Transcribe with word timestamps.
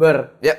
Ber. 0.00 0.40
Ya. 0.40 0.56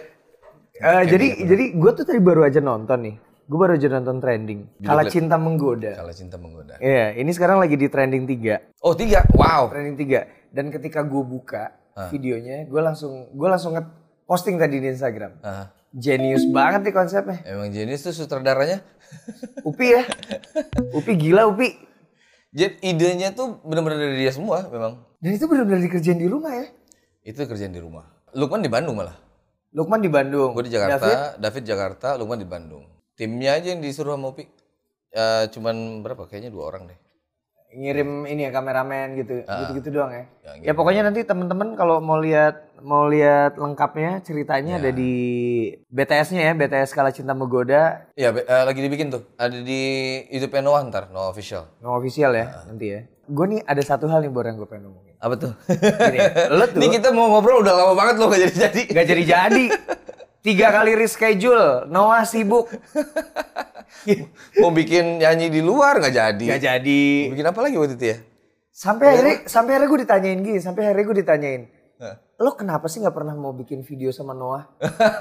Eh, 0.77 1.03
jadi 1.07 1.27
jadi 1.43 1.65
gue 1.73 1.91
tuh 1.93 2.05
tadi 2.05 2.17
baru 2.17 2.45
aja 2.45 2.57
nonton 2.57 2.99
nih. 3.01 3.15
Gue 3.43 3.57
baru 3.57 3.73
aja 3.73 3.89
nonton 3.89 4.17
trending. 4.17 4.61
Kala 4.79 5.03
cinta 5.05 5.35
menggoda. 5.35 5.91
Kalau 5.93 6.13
cinta 6.13 6.37
menggoda. 6.37 6.77
Iya, 6.77 7.17
ini 7.17 7.29
sekarang 7.29 7.57
lagi 7.57 7.75
di 7.75 7.85
trending 7.85 8.23
3. 8.23 8.79
Oh 8.79 8.93
tiga, 8.93 9.25
wow. 9.33 9.67
Trending 9.67 9.97
3. 9.99 10.53
Dan 10.53 10.69
ketika 10.69 11.01
gue 11.01 11.19
buka 11.19 11.73
Ah. 11.91 12.07
videonya, 12.07 12.63
gue 12.63 12.79
langsung 12.79 13.27
gue 13.29 13.47
langsung 13.49 13.75
nge- 13.75 13.91
posting 14.23 14.55
tadi 14.55 14.79
di 14.79 14.87
Instagram. 14.87 15.41
Ah, 15.41 15.75
Genius 15.91 16.47
banget 16.47 16.87
nih 16.87 16.95
konsepnya. 16.95 17.43
emang 17.43 17.67
jenis 17.67 17.99
tuh 17.99 18.15
sutradaranya. 18.15 18.79
Upi 19.67 19.91
ya. 19.91 20.07
Upi 20.93 21.19
gila 21.19 21.43
Upi. 21.45 21.75
Jadi 22.49 22.79
idenya 22.81 23.31
tuh 23.31 23.59
benar-benar 23.61 23.99
dari 23.99 24.15
dia 24.17 24.31
semua 24.31 24.63
memang. 24.65 25.03
Dan 25.19 25.35
itu 25.35 25.45
benar-benar 25.45 25.79
dikerjain 25.81 26.15
di 26.15 26.27
rumah 26.27 26.51
ya. 26.53 26.67
Itu 27.21 27.43
kerjaan 27.43 27.69
di 27.69 27.79
rumah. 27.79 28.07
Lukman 28.31 28.63
di 28.63 28.71
Bandung 28.71 28.95
malah. 28.95 29.19
Lukman 29.71 30.03
di 30.03 30.11
Bandung. 30.11 30.51
Gue 30.51 30.67
di 30.67 30.73
Jakarta, 30.75 31.39
David? 31.39 31.63
Jakarta, 31.63 32.07
Lukman 32.19 32.39
di 32.39 32.47
Bandung. 32.47 32.83
Timnya 33.15 33.55
aja 33.55 33.71
yang 33.71 33.79
disuruh 33.79 34.19
sama 34.19 34.35
Upi. 34.35 34.43
Ya, 35.11 35.47
cuman 35.47 36.03
berapa? 36.03 36.27
Kayaknya 36.27 36.51
dua 36.51 36.67
orang 36.71 36.91
deh. 36.91 36.99
ngirim 37.71 38.27
ini 38.27 38.43
ya 38.43 38.51
kameramen 38.51 39.15
gitu 39.15 39.47
gitu-gitu 39.47 39.95
doang 39.95 40.11
ya. 40.11 40.27
Ya, 40.43 40.51
Ya, 40.59 40.73
pokoknya 40.75 41.07
nanti 41.07 41.23
teman-teman 41.23 41.79
kalau 41.79 42.03
mau 42.03 42.19
lihat 42.19 42.67
mau 42.83 43.07
lihat 43.07 43.55
lengkapnya 43.55 44.19
ceritanya 44.27 44.75
ada 44.75 44.91
di 44.91 45.13
BTS-nya 45.87 46.51
ya, 46.51 46.53
BTS 46.53 46.91
Kala 46.91 47.15
Cinta 47.15 47.31
Menggoda, 47.31 48.11
Iya, 48.19 48.35
eh, 48.35 48.63
lagi 48.67 48.83
dibikin 48.83 49.07
tuh. 49.07 49.23
Ada 49.39 49.63
di 49.63 49.81
YouTube 50.27 50.59
Noah 50.59 50.83
ntar, 50.91 51.15
no 51.15 51.31
official. 51.31 51.63
no 51.79 51.95
official 51.95 52.35
ya 52.35 52.59
nanti 52.67 52.91
ya. 52.91 53.07
Gue 53.29 53.45
nih 53.57 53.61
ada 53.63 53.81
satu 53.85 54.09
hal 54.09 54.25
nih 54.25 54.31
Bor 54.33 54.45
yang 54.47 54.57
gue 54.57 54.65
pengen 54.65 54.89
ngomongin. 54.89 55.13
Apa 55.21 55.35
tuh? 55.37 55.53
Gini, 55.69 56.19
lo 56.49 56.65
tuh 56.65 56.79
Ini 56.81 56.87
kita 56.97 57.13
mau 57.13 57.29
ngobrol 57.29 57.61
udah 57.61 57.73
lama 57.77 57.93
banget 57.93 58.15
loh 58.17 58.27
gak 58.33 58.41
jadi-jadi. 58.49 58.81
gak 58.89 59.05
jadi-jadi. 59.07 59.65
Tiga 60.41 60.73
kali 60.73 60.97
reschedule, 60.97 61.85
Noah 61.85 62.25
sibuk. 62.25 62.65
mau 64.57 64.73
bikin 64.73 65.21
nyanyi 65.21 65.53
di 65.53 65.61
luar 65.61 66.01
nggak 66.01 66.15
jadi. 66.17 66.45
Gak 66.57 66.63
jadi. 66.65 67.03
Mau 67.29 67.33
bikin 67.37 67.47
apa 67.53 67.59
lagi 67.61 67.75
waktu 67.77 67.93
itu 68.01 68.05
ya? 68.09 68.17
Sampai 68.73 69.05
akhirnya 69.13 69.35
sampai 69.45 69.71
akhirnya 69.77 69.89
gue 69.93 69.99
ditanyain 70.01 70.39
gini, 70.41 70.59
sampai 70.63 70.81
akhirnya 70.89 71.05
gue 71.05 71.17
ditanyain. 71.21 71.61
Lo 72.41 72.57
kenapa 72.57 72.89
sih 72.89 72.97
nggak 72.97 73.13
pernah 73.13 73.37
mau 73.37 73.53
bikin 73.53 73.85
video 73.85 74.09
sama 74.09 74.33
Noah? 74.33 74.65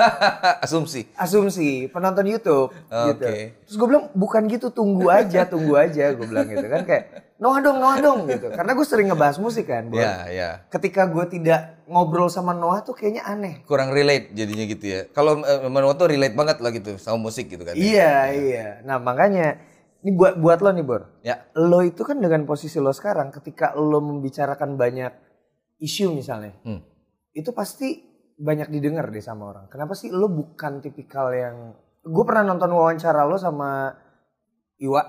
Asumsi. 0.65 1.05
asumsi 1.13 1.93
penonton 1.93 2.25
YouTube 2.25 2.73
gitu. 2.89 3.29
Oke. 3.29 3.61
Terus 3.69 3.77
gue 3.77 3.89
bilang 3.93 4.09
bukan 4.17 4.49
gitu, 4.49 4.73
tunggu 4.73 5.13
aja, 5.13 5.45
tunggu 5.45 5.77
aja 5.77 6.17
gue 6.17 6.25
bilang 6.25 6.49
gitu 6.49 6.65
kan 6.65 6.83
kayak 6.89 7.05
Noah 7.37 7.61
dong, 7.61 7.77
Noah 7.77 7.99
dong 8.01 8.21
gitu. 8.25 8.49
Karena 8.49 8.73
gue 8.73 8.87
sering 8.89 9.13
ngebahas 9.13 9.37
musik 9.37 9.69
kan. 9.69 9.93
Bon. 9.93 10.01
Ya, 10.01 10.25
ya. 10.33 10.51
Ketika 10.73 11.05
gue 11.09 11.25
tidak 11.29 11.85
ngobrol 11.85 12.33
sama 12.33 12.57
Noah 12.57 12.81
tuh 12.81 12.97
kayaknya 12.97 13.29
aneh. 13.29 13.61
Kurang 13.69 13.93
relate 13.93 14.33
jadinya 14.33 14.65
gitu 14.65 14.85
ya. 14.89 15.01
Kalau 15.13 15.45
eh, 15.45 15.69
Manuel 15.69 15.97
tuh 16.01 16.09
relate 16.09 16.33
banget 16.33 16.57
lah 16.65 16.73
gitu 16.73 16.97
sama 16.97 17.21
musik 17.21 17.53
gitu 17.53 17.61
kan. 17.65 17.77
Iya, 17.77 18.33
iya. 18.33 18.67
Nah 18.89 18.97
makanya 18.97 19.61
ini 20.01 20.17
buat 20.17 20.41
buat 20.41 20.65
lo 20.65 20.73
nih 20.73 20.85
Bor. 20.85 21.03
Ya. 21.21 21.45
Lo 21.53 21.85
itu 21.85 22.01
kan 22.01 22.17
dengan 22.17 22.49
posisi 22.49 22.81
lo 22.81 22.97
sekarang 22.97 23.29
ketika 23.29 23.77
lo 23.77 24.01
membicarakan 24.01 24.81
banyak 24.81 25.30
isu 25.81 26.15
misalnya. 26.15 26.55
Hmm. 26.63 26.85
Itu 27.33 27.51
pasti 27.51 28.05
banyak 28.37 28.69
didengar 28.69 29.09
deh 29.09 29.21
sama 29.21 29.51
orang. 29.51 29.67
Kenapa 29.69 29.93
sih 29.93 30.09
lo 30.09 30.29
bukan 30.29 30.81
tipikal 30.81 31.33
yang... 31.33 31.75
Gue 32.01 32.25
pernah 32.25 32.45
nonton 32.47 32.73
wawancara 32.73 33.29
lo 33.29 33.37
sama 33.37 33.93
Iwa. 34.81 35.03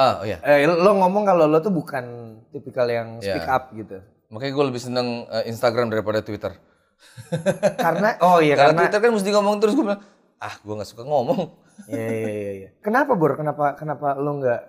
Ah, 0.00 0.24
oh 0.24 0.24
ya. 0.24 0.40
Eh, 0.40 0.64
lo 0.64 0.96
ngomong 0.96 1.28
kalau 1.28 1.44
lo 1.44 1.60
tuh 1.60 1.72
bukan 1.72 2.04
tipikal 2.48 2.88
yang 2.88 3.20
speak 3.20 3.44
Iya. 3.44 3.52
up 3.52 3.64
gitu. 3.76 4.00
Makanya 4.32 4.52
gue 4.56 4.64
lebih 4.72 4.80
seneng 4.80 5.28
eh, 5.28 5.44
Instagram 5.52 5.92
daripada 5.92 6.24
Twitter. 6.24 6.56
Karena 7.84 8.16
oh 8.24 8.40
iya 8.40 8.56
Karena 8.56 8.76
karena 8.76 8.80
Twitter 8.88 9.00
kan 9.04 9.10
mesti 9.16 9.30
ngomong 9.32 9.54
terus 9.60 9.72
gue 9.76 9.84
bilang, 9.84 10.00
ah 10.40 10.54
gue 10.56 10.74
nggak 10.76 10.88
suka 10.88 11.04
ngomong. 11.04 11.40
Iya 11.88 12.08
iya 12.08 12.28
iya 12.28 12.52
iya. 12.56 12.68
Kenapa 12.80 13.12
Bor? 13.16 13.36
Kenapa 13.36 13.76
kenapa 13.76 14.16
lo 14.16 14.40
nggak 14.40 14.60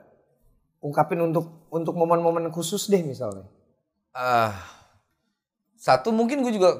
ungkapin 0.84 1.20
untuk 1.24 1.68
untuk 1.72 1.96
momen-momen 1.96 2.52
khusus 2.52 2.88
deh 2.88 3.04
misalnya? 3.04 3.48
Ah, 4.12 4.56
satu 5.82 6.10
mungkin 6.14 6.46
gue 6.46 6.54
juga 6.54 6.72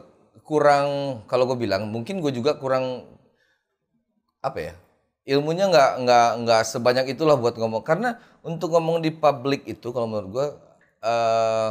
kurang 0.46 0.88
kalau 1.30 1.44
gue 1.50 1.58
bilang 1.66 1.90
mungkin 1.90 2.22
gue 2.24 2.32
juga 2.38 2.52
kurang 2.62 2.86
apa 4.42 4.60
ya 4.62 4.74
ilmunya 5.30 5.70
nggak 5.70 5.92
nggak 6.02 6.28
nggak 6.46 6.62
sebanyak 6.66 7.06
itulah 7.14 7.38
buat 7.38 7.54
ngomong. 7.58 7.86
Karena 7.86 8.18
untuk 8.42 8.74
ngomong 8.74 9.06
di 9.06 9.14
publik 9.14 9.62
itu 9.70 9.94
kalau 9.94 10.10
menurut 10.10 10.30
gue 10.34 10.48
eh 11.06 11.70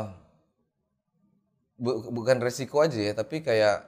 bu- 1.78 2.10
bukan 2.12 2.38
resiko 2.42 2.82
aja 2.84 2.98
ya 2.98 3.12
tapi 3.16 3.42
kayak 3.42 3.86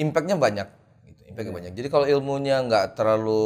impactnya 0.00 0.36
banyak 0.40 0.68
gitu 1.08 1.22
impactnya 1.28 1.52
banyak. 1.52 1.72
Jadi 1.76 1.88
kalau 1.92 2.06
ilmunya 2.08 2.56
nggak 2.64 2.96
terlalu 2.96 3.44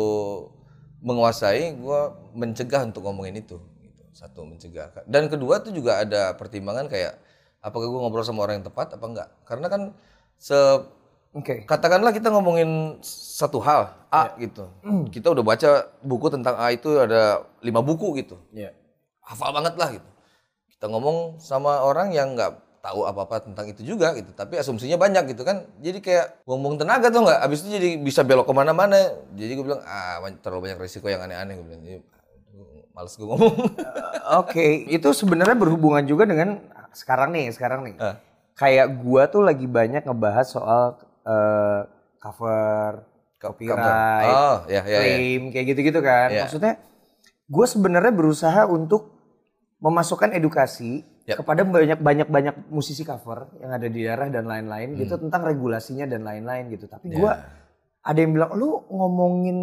menguasai 1.03 1.77
gue 1.77 2.01
mencegah 2.34 2.83
untuk 2.89 3.05
ngomongin 3.07 3.43
itu 3.43 3.57
gitu. 3.84 4.03
satu 4.17 4.47
mencegah. 4.49 4.91
Dan 5.07 5.28
kedua 5.28 5.61
tuh 5.61 5.73
juga 5.75 6.03
ada 6.03 6.34
pertimbangan 6.34 6.89
kayak 6.89 7.21
apakah 7.66 7.91
gue 7.91 7.99
ngobrol 7.99 8.22
sama 8.22 8.47
orang 8.47 8.62
yang 8.62 8.66
tepat 8.71 8.94
apa 8.94 9.04
enggak? 9.10 9.28
Karena 9.43 9.66
kan 9.66 9.82
se 10.38 10.54
Oke. 11.34 11.66
katakanlah 11.66 12.15
kita 12.15 12.31
ngomongin 12.31 13.03
satu 13.03 13.59
hal 13.60 13.93
A 14.15 14.32
gitu. 14.38 14.71
Kita 15.10 15.34
udah 15.34 15.43
baca 15.44 15.91
buku 16.00 16.31
tentang 16.31 16.54
A 16.56 16.71
itu 16.71 16.94
ada 16.97 17.43
lima 17.60 17.82
buku 17.82 18.15
gitu. 18.22 18.38
Iya. 18.54 18.71
hafal 19.27 19.50
banget 19.50 19.75
lah 19.75 19.91
gitu. 19.91 20.09
Kita 20.71 20.87
ngomong 20.87 21.43
sama 21.43 21.82
orang 21.82 22.15
yang 22.15 22.38
nggak 22.38 22.62
tahu 22.78 23.03
apa-apa 23.03 23.43
tentang 23.43 23.66
itu 23.66 23.83
juga 23.83 24.15
gitu 24.15 24.31
tapi 24.31 24.54
asumsinya 24.54 24.94
banyak 24.94 25.34
gitu 25.34 25.43
kan. 25.43 25.66
Jadi 25.83 25.98
kayak 25.98 26.47
ngomong 26.47 26.78
tenaga 26.78 27.10
tuh 27.10 27.27
nggak? 27.27 27.43
Abis 27.43 27.66
itu 27.66 27.75
jadi 27.75 27.98
bisa 27.98 28.22
belok 28.22 28.47
ke 28.47 28.54
mana-mana. 28.54 29.19
Jadi 29.34 29.53
gue 29.59 29.65
bilang 29.66 29.83
ah 29.83 30.22
terlalu 30.38 30.71
banyak 30.71 30.78
risiko 30.78 31.10
yang 31.10 31.27
aneh-aneh 31.27 31.59
gue 31.59 31.66
bilang. 31.66 31.83
Jadi, 31.83 31.98
males 32.94 33.12
gue 33.19 33.27
ngomong. 33.27 33.54
Oke, 34.41 34.88
itu 34.88 35.09
sebenarnya 35.10 35.59
berhubungan 35.59 36.06
juga 36.06 36.25
dengan 36.25 36.62
sekarang 36.97 37.37
nih, 37.37 37.53
sekarang 37.53 37.81
nih. 37.84 37.95
Ah. 38.01 38.17
Kayak 38.57 38.97
gua 39.05 39.29
tuh 39.29 39.45
lagi 39.45 39.69
banyak 39.69 40.09
ngebahas 40.09 40.49
soal 40.49 40.97
eh, 41.29 41.81
cover, 42.17 43.05
copyright, 43.37 44.33
oh 44.33 44.57
ya 44.67 44.81
ya 44.83 44.89
ya 44.89 44.99
claim, 45.05 45.43
kayak 45.53 45.67
gitu-gitu 45.77 46.01
kan. 46.01 46.29
Iya. 46.33 46.43
Maksudnya 46.49 46.73
gue 47.47 47.67
sebenarnya 47.69 48.11
berusaha 48.11 48.67
untuk 48.67 49.15
memasukkan 49.79 50.34
edukasi 50.34 51.05
Yap. 51.29 51.43
kepada 51.45 51.62
banyak 51.62 51.99
banyak 52.01 52.27
banyak 52.27 52.55
musisi 52.73 53.05
cover 53.05 53.51
yang 53.61 53.71
ada 53.71 53.87
di 53.87 54.03
daerah 54.03 54.27
dan 54.33 54.49
lain-lain 54.49 54.95
Hmm. 54.95 54.99
gitu 55.05 55.15
tentang 55.21 55.43
regulasinya 55.45 56.07
dan 56.09 56.25
lain-lain 56.25 56.73
gitu. 56.73 56.89
Tapi 56.89 57.13
Ya. 57.13 57.17
gua 57.21 57.33
ada 58.06 58.19
yang 58.22 58.33
bilang 58.33 58.55
lu 58.55 58.87
ngomongin 58.87 59.59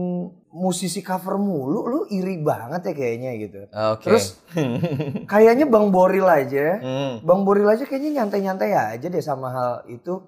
musisi 0.51 0.99
cover 0.99 1.39
mulu, 1.39 1.79
lu 1.87 1.99
iri 2.11 2.37
banget 2.37 2.91
ya 2.91 2.93
kayaknya 2.93 3.31
gitu. 3.39 3.59
oke 3.71 4.03
Terus 4.03 4.37
kayaknya 5.31 5.65
Bang 5.65 5.89
Boril 5.89 6.27
aja, 6.27 6.77
Hmm. 6.77 7.23
Bang 7.23 7.47
Boril 7.47 7.65
aja 7.65 7.87
kayaknya 7.87 8.21
nyantai-nyantai 8.21 8.71
aja 8.75 9.07
deh 9.07 9.23
sama 9.23 9.47
hal 9.49 9.71
itu. 9.87 10.19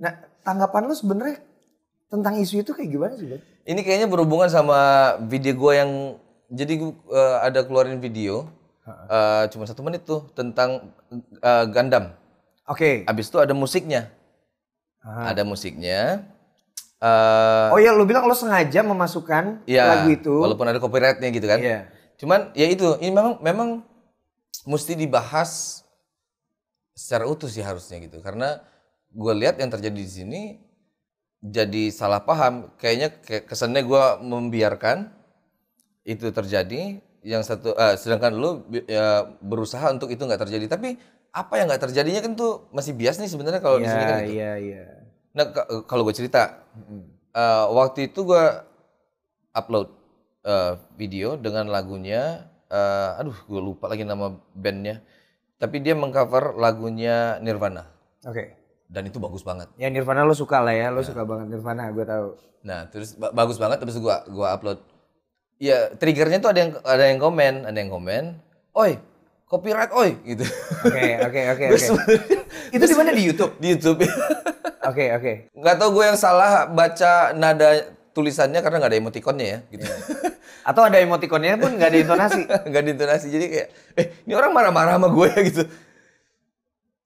Nah, 0.00 0.16
tanggapan 0.42 0.88
lu 0.88 0.96
sebenarnya 0.96 1.36
tentang 2.08 2.40
isu 2.40 2.64
itu 2.64 2.72
kayak 2.72 2.90
gimana 2.90 3.14
sih, 3.14 3.28
Bang? 3.28 3.42
Ini 3.62 3.80
kayaknya 3.84 4.08
berhubungan 4.08 4.48
sama 4.48 4.78
video 5.22 5.54
gue 5.54 5.72
yang 5.76 5.90
jadi 6.48 6.74
eh, 6.90 7.36
ada 7.44 7.62
keluarin 7.62 8.00
video 8.00 8.48
eh, 8.88 9.44
cuma 9.46 9.68
satu 9.68 9.84
menit 9.84 10.02
tuh 10.02 10.24
tentang 10.32 10.90
eh, 11.38 11.64
Gundam. 11.68 12.16
Oke. 12.64 13.04
Abis 13.04 13.28
itu 13.28 13.36
ada 13.36 13.52
musiknya, 13.52 14.08
Ah. 15.04 15.30
ada 15.30 15.44
musiknya. 15.44 16.24
Eh 17.02 17.68
Oh 17.74 17.80
ya, 17.82 17.90
lu 17.90 18.06
bilang 18.06 18.22
lu 18.24 18.34
sengaja 18.34 18.80
memasukkan 18.86 19.66
ya, 19.66 19.84
lagu 19.90 20.14
itu. 20.14 20.30
walaupun 20.38 20.70
ada 20.70 20.78
copyrightnya 20.78 21.28
gitu 21.34 21.46
kan. 21.50 21.58
Iya. 21.58 21.90
Cuman 22.14 22.54
ya 22.54 22.70
itu, 22.70 22.94
ini 23.02 23.10
memang 23.10 23.42
memang 23.42 23.68
mesti 24.62 24.94
dibahas 24.94 25.82
secara 26.94 27.26
utuh 27.26 27.50
sih 27.50 27.66
harusnya 27.66 27.98
gitu. 27.98 28.22
Karena 28.22 28.62
gue 29.10 29.32
lihat 29.34 29.58
yang 29.58 29.68
terjadi 29.74 29.98
di 29.98 30.06
sini 30.06 30.42
jadi 31.42 31.90
salah 31.90 32.22
paham. 32.22 32.70
Kayaknya 32.78 33.08
kayak 33.18 33.44
kesannya 33.50 33.82
gue 33.82 34.04
membiarkan 34.22 35.10
itu 36.06 36.30
terjadi. 36.30 37.02
Yang 37.22 37.42
satu, 37.54 37.70
eh, 37.74 37.94
sedangkan 37.98 38.34
lu 38.34 38.50
ya, 38.86 39.26
berusaha 39.42 39.90
untuk 39.90 40.10
itu 40.10 40.22
nggak 40.22 40.42
terjadi. 40.46 40.66
Tapi 40.70 40.98
apa 41.34 41.54
yang 41.58 41.66
nggak 41.70 41.82
terjadinya 41.90 42.18
kan 42.22 42.32
tuh 42.38 42.70
masih 42.70 42.94
bias 42.94 43.18
nih 43.18 43.30
sebenarnya 43.30 43.58
kalau 43.58 43.78
di 43.78 43.86
sini 43.90 44.04
kan 44.04 44.18
Iya, 44.20 44.26
gitu. 44.26 44.34
iya, 44.38 44.52
iya. 44.58 44.84
Nah 45.32 45.44
ka- 45.48 45.68
kalau 45.84 46.02
gue 46.02 46.12
cerita, 46.12 46.60
eh, 47.32 47.64
waktu 47.68 48.08
itu 48.08 48.20
gue 48.22 48.44
upload 49.52 49.88
eh, 50.42 50.72
video 50.94 51.36
dengan 51.36 51.66
lagunya, 51.66 52.42
eh, 52.66 53.10
aduh 53.16 53.36
gue 53.42 53.60
lupa 53.62 53.86
lagi 53.86 54.02
nama 54.02 54.32
bandnya, 54.52 55.00
tapi 55.56 55.78
dia 55.78 55.94
mengcover 55.94 56.52
lagunya 56.54 57.38
Nirvana 57.38 57.86
Oke. 58.22 58.58
dan 58.86 59.06
itu 59.06 59.16
bagus 59.16 59.40
banget. 59.40 59.70
Ya 59.76 59.86
Nirvana 59.86 60.22
lu 60.22 60.34
suka 60.34 60.58
lah 60.58 60.74
ya, 60.74 60.90
lu 60.90 61.00
suka 61.00 61.22
banget 61.22 61.46
Nirvana, 61.48 61.88
gue 61.88 62.02
tahu. 62.02 62.28
Nah 62.62 62.90
terus 62.90 63.14
ba- 63.14 63.30
bagus 63.30 63.56
banget, 63.56 63.78
terus 63.78 63.96
gue 63.96 64.16
gua 64.28 64.52
upload. 64.52 64.82
Ya 65.56 65.94
triggernya 65.94 66.42
tuh 66.42 66.50
ada 66.50 66.58
yang 66.60 66.72
ada 66.82 67.04
yang 67.06 67.18
komen, 67.18 67.54
ada 67.64 67.78
yang 67.78 67.88
komen, 67.88 68.24
oi 68.74 68.98
copyright 69.46 69.92
oi 69.92 70.10
gitu. 70.26 70.42
Oke, 70.82 71.06
oke, 71.22 71.40
oke, 71.54 71.64
oke. 71.70 71.78
sebenarnya 71.78 72.40
Itu 72.72 72.84
di 72.84 72.96
mana 72.98 73.10
di 73.12 73.22
YouTube? 73.22 73.52
di 73.62 73.66
YouTube. 73.70 73.98
Oke, 74.82 75.04
oke. 75.14 75.32
Nggak 75.54 75.76
tahu 75.78 75.88
gue 75.94 76.04
yang 76.10 76.18
salah 76.18 76.66
baca 76.66 77.30
nada 77.32 77.86
tulisannya 78.12 78.60
karena 78.60 78.76
nggak 78.82 78.90
ada 78.92 78.98
emoticonnya 78.98 79.46
ya 79.46 79.58
gitu. 79.70 79.86
Atau 80.68 80.82
ada 80.84 80.98
emoticonnya 80.98 81.56
pun 81.58 81.74
nggak 81.78 81.88
ada 81.90 81.98
intonasi. 82.02 82.40
nggak 82.70 82.82
diintonasi 82.86 83.26
jadi 83.30 83.46
kayak 83.48 83.68
eh 83.96 84.06
ini 84.26 84.32
orang 84.34 84.50
marah-marah 84.50 84.98
sama 84.98 85.08
gue 85.08 85.26
ya 85.30 85.40
gitu. 85.46 85.62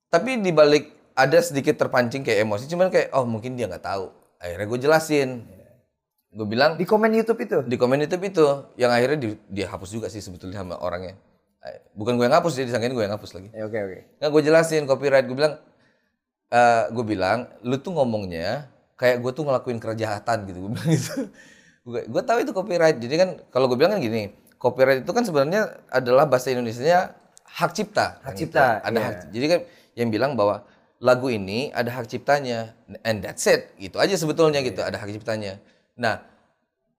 Tapi 0.09 0.41
di 0.41 0.51
balik 0.51 0.85
ada 1.17 1.39
sedikit 1.41 1.77
terpancing 1.77 2.25
kayak 2.25 2.45
emosi 2.45 2.65
cuman 2.69 2.89
kayak 2.89 3.13
oh 3.13 3.25
mungkin 3.29 3.57
dia 3.57 3.69
nggak 3.69 3.85
tahu. 3.85 4.09
Akhirnya 4.41 4.67
gue 4.67 4.79
jelasin. 4.81 5.31
Gue 6.37 6.45
bilang 6.45 6.77
Di 6.77 6.85
komen 6.85 7.09
YouTube 7.17 7.41
itu. 7.49 7.65
di 7.65 7.81
komen 7.81 7.97
YouTube 8.05 8.29
itu 8.29 8.45
yang 8.77 8.93
akhirnya 8.93 9.17
di, 9.17 9.29
dia 9.49 9.73
hapus 9.73 9.89
juga 9.89 10.13
sih 10.13 10.21
sebetulnya 10.21 10.61
sama 10.61 10.77
orangnya. 10.81 11.17
Bukan 11.97 12.15
gue 12.21 12.29
yang 12.29 12.37
hapus 12.37 12.61
dia 12.61 12.69
disangkain 12.69 12.93
gue 12.93 13.05
yang 13.05 13.17
hapus 13.17 13.33
lagi. 13.41 13.49
Ya, 13.57 13.65
Oke, 13.65 13.79
oke. 13.81 13.99
Nggak 14.21 14.31
gue 14.31 14.43
jelasin 14.45 14.85
copyright 14.85 15.25
gue 15.25 15.33
bilang 15.33 15.57
eh 16.51 16.85
gue 16.95 17.05
bilang 17.05 17.51
lu 17.67 17.77
tuh 17.83 17.91
ngomongnya 17.97 18.71
kayak 18.97 19.21
gue 19.21 19.33
tuh 19.35 19.45
ngelakuin 19.45 19.79
kejahatan 19.79 20.49
gitu 20.49 20.59
gue 20.67 20.71
bilang 20.73 20.91
gitu. 20.91 21.15
Gue 21.87 22.23
tahu 22.27 22.43
itu 22.43 22.51
copyright. 22.51 22.99
Jadi 22.99 23.15
kan 23.15 23.31
kalau 23.55 23.71
gue 23.71 23.79
bilang 23.79 23.95
kan 23.95 24.03
gini, 24.03 24.35
copyright 24.59 25.07
itu 25.07 25.13
kan 25.15 25.23
sebenarnya 25.23 25.87
adalah 25.87 26.27
bahasa 26.27 26.51
Indonesianya 26.51 27.15
hak 27.47 27.71
cipta. 27.79 28.19
Hak 28.27 28.35
kan 28.35 28.35
cipta, 28.35 28.65
gitu. 28.67 28.87
Ada 28.91 28.99
iya. 28.99 29.07
hak. 29.07 29.15
Jadi 29.31 29.47
kan 29.47 29.61
yang 29.95 30.09
bilang 30.11 30.33
bahwa 30.35 30.67
lagu 30.99 31.31
ini 31.31 31.71
ada 31.71 31.95
hak 31.95 32.11
ciptanya 32.11 32.75
and 33.07 33.23
that's 33.23 33.47
it. 33.47 33.71
Gitu 33.79 34.03
aja 34.03 34.19
sebetulnya 34.19 34.59
gitu, 34.67 34.83
Iya. 34.83 34.91
ada 34.91 34.99
hak 34.99 35.15
ciptanya. 35.15 35.63
Nah, 35.95 36.27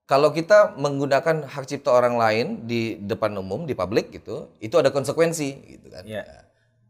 kalau 0.08 0.32
kita 0.32 0.80
menggunakan 0.80 1.52
hak 1.52 1.68
cipta 1.68 1.92
orang 1.92 2.16
lain 2.16 2.64
di 2.64 2.96
depan 3.04 3.36
umum 3.36 3.68
di 3.68 3.76
publik 3.76 4.16
gitu, 4.16 4.48
itu 4.64 4.76
ada 4.80 4.88
konsekuensi 4.88 5.50
gitu 5.68 5.92
kan. 5.92 6.08
Iya. 6.08 6.47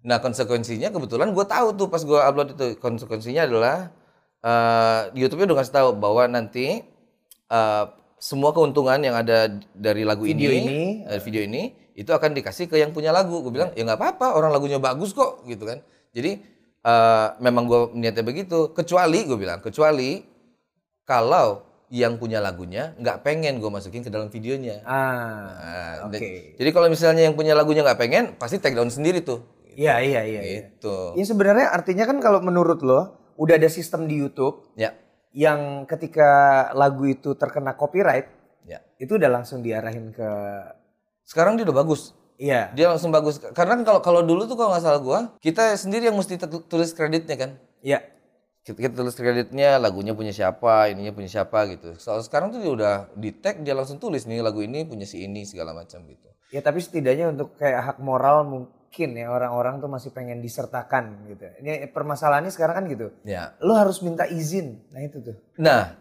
Nah 0.08 0.18
konsekuensinya 0.18 0.88
kebetulan 0.88 1.30
gue 1.30 1.46
tahu 1.46 1.76
tuh 1.76 1.88
pas 1.88 2.00
gue 2.00 2.16
upload 2.18 2.56
itu 2.56 2.68
konsekuensinya 2.80 3.44
adalah 3.44 3.92
eh 4.40 5.02
YouTube-nya 5.14 5.46
udah 5.46 5.58
ngasih 5.60 5.76
tahu 5.76 5.90
bahwa 5.94 6.24
nanti 6.26 6.80
eh, 7.48 7.86
semua 8.18 8.50
keuntungan 8.50 8.98
yang 8.98 9.14
ada 9.14 9.52
dari 9.76 10.02
lagu 10.02 10.24
Video 10.24 10.50
ini, 10.50 10.64
ini, 10.64 10.82
eh, 11.06 11.20
video 11.20 11.42
ini 11.42 11.64
itu 11.92 12.08
akan 12.08 12.32
dikasih 12.32 12.66
ke 12.66 12.78
yang 12.78 12.90
punya 12.90 13.12
lagu. 13.12 13.42
Gue 13.42 13.52
bilang 13.52 13.74
ya 13.74 13.84
nggak 13.84 14.00
apa-apa 14.00 14.34
orang 14.34 14.50
lagunya 14.50 14.80
bagus 14.80 15.12
kok 15.12 15.44
gitu 15.44 15.66
kan. 15.66 15.84
Jadi 16.12 16.40
eh, 16.82 17.28
memang 17.38 17.68
gue 17.68 17.80
niatnya 17.94 18.24
begitu. 18.24 18.72
Kecuali 18.72 19.22
gue 19.22 19.36
bilang 19.36 19.60
kecuali 19.60 20.24
kalau 21.04 21.64
yang 21.88 22.16
punya 22.16 22.40
lagunya 22.40 22.92
nggak 22.96 23.24
pengen 23.24 23.60
gue 23.60 23.68
masukin 23.68 24.02
ke 24.02 24.12
dalam 24.12 24.28
videonya. 24.28 24.84
Ah, 24.84 25.48
Nah, 26.00 26.08
oke. 26.08 26.16
dan- 26.16 26.22
Jadi 26.56 26.70
kalau 26.72 26.88
misalnya 26.88 27.24
yang 27.24 27.36
punya 27.36 27.56
lagunya 27.56 27.80
nggak 27.82 27.96
pengen, 27.98 28.24
pasti 28.36 28.56
take 28.58 28.76
down 28.76 28.88
sendiri 28.88 29.20
tuh. 29.20 29.40
Iya, 29.78 30.02
iya, 30.02 30.22
iya. 30.26 30.42
iya. 30.42 30.54
Gitu. 30.74 30.98
Ya 31.14 31.24
sebenarnya 31.24 31.70
artinya 31.70 32.10
kan 32.10 32.18
kalau 32.18 32.42
menurut 32.42 32.82
lo 32.82 33.14
udah 33.38 33.62
ada 33.62 33.70
sistem 33.70 34.10
di 34.10 34.18
YouTube 34.18 34.66
Ya, 34.74 34.98
yang 35.30 35.86
ketika 35.86 36.30
lagu 36.74 37.06
itu 37.06 37.38
terkena 37.38 37.78
copyright 37.78 38.26
ya. 38.66 38.82
itu 38.98 39.14
udah 39.14 39.30
langsung 39.30 39.62
diarahin 39.62 40.10
ke 40.10 40.26
Sekarang 41.22 41.54
dia 41.54 41.68
udah 41.68 41.78
bagus. 41.78 42.18
iya 42.38 42.74
Dia 42.74 42.90
langsung 42.90 43.12
bagus. 43.12 43.38
Karena 43.38 43.78
kan 43.78 43.84
kalau 43.86 44.02
kalau 44.02 44.22
dulu 44.24 44.50
tuh 44.50 44.58
kalau 44.58 44.74
nggak 44.74 44.82
salah 44.82 44.98
gua, 44.98 45.20
kita 45.38 45.76
sendiri 45.76 46.10
yang 46.10 46.18
mesti 46.18 46.40
tulis 46.42 46.92
kreditnya 46.92 47.36
kan. 47.38 47.52
iya 47.84 48.02
Kita, 48.64 48.76
kita 48.80 48.94
tulis 48.98 49.16
kreditnya, 49.16 49.78
lagunya 49.78 50.12
punya 50.12 50.32
siapa, 50.32 50.92
ininya 50.92 51.14
punya 51.14 51.30
siapa 51.30 51.70
gitu. 51.72 51.96
Soal 51.96 52.20
sekarang 52.20 52.52
tuh 52.52 52.60
dia 52.60 52.72
udah 52.74 52.96
di 53.16 53.32
tag, 53.32 53.64
dia 53.64 53.72
langsung 53.72 53.96
tulis 53.96 54.26
nih 54.26 54.44
lagu 54.44 54.60
ini 54.60 54.84
punya 54.84 55.06
si 55.06 55.24
ini 55.24 55.46
segala 55.46 55.72
macam 55.72 56.02
gitu. 56.04 56.28
ya 56.48 56.60
tapi 56.60 56.80
setidaknya 56.80 57.28
untuk 57.32 57.60
kayak 57.60 57.80
hak 57.84 57.98
moral 58.00 58.48
mungkin 58.88 59.20
ya 59.20 59.28
orang-orang 59.28 59.84
tuh 59.84 59.92
masih 59.92 60.10
pengen 60.10 60.40
disertakan 60.40 61.28
gitu 61.28 61.44
ini 61.60 61.92
permasalahannya 61.92 62.50
sekarang 62.50 62.76
kan 62.80 62.86
gitu 62.88 63.12
Ya. 63.28 63.52
lo 63.60 63.76
harus 63.76 64.00
minta 64.00 64.24
izin 64.24 64.80
nah 64.90 65.04
itu 65.04 65.20
tuh 65.20 65.36
Nah, 65.60 65.92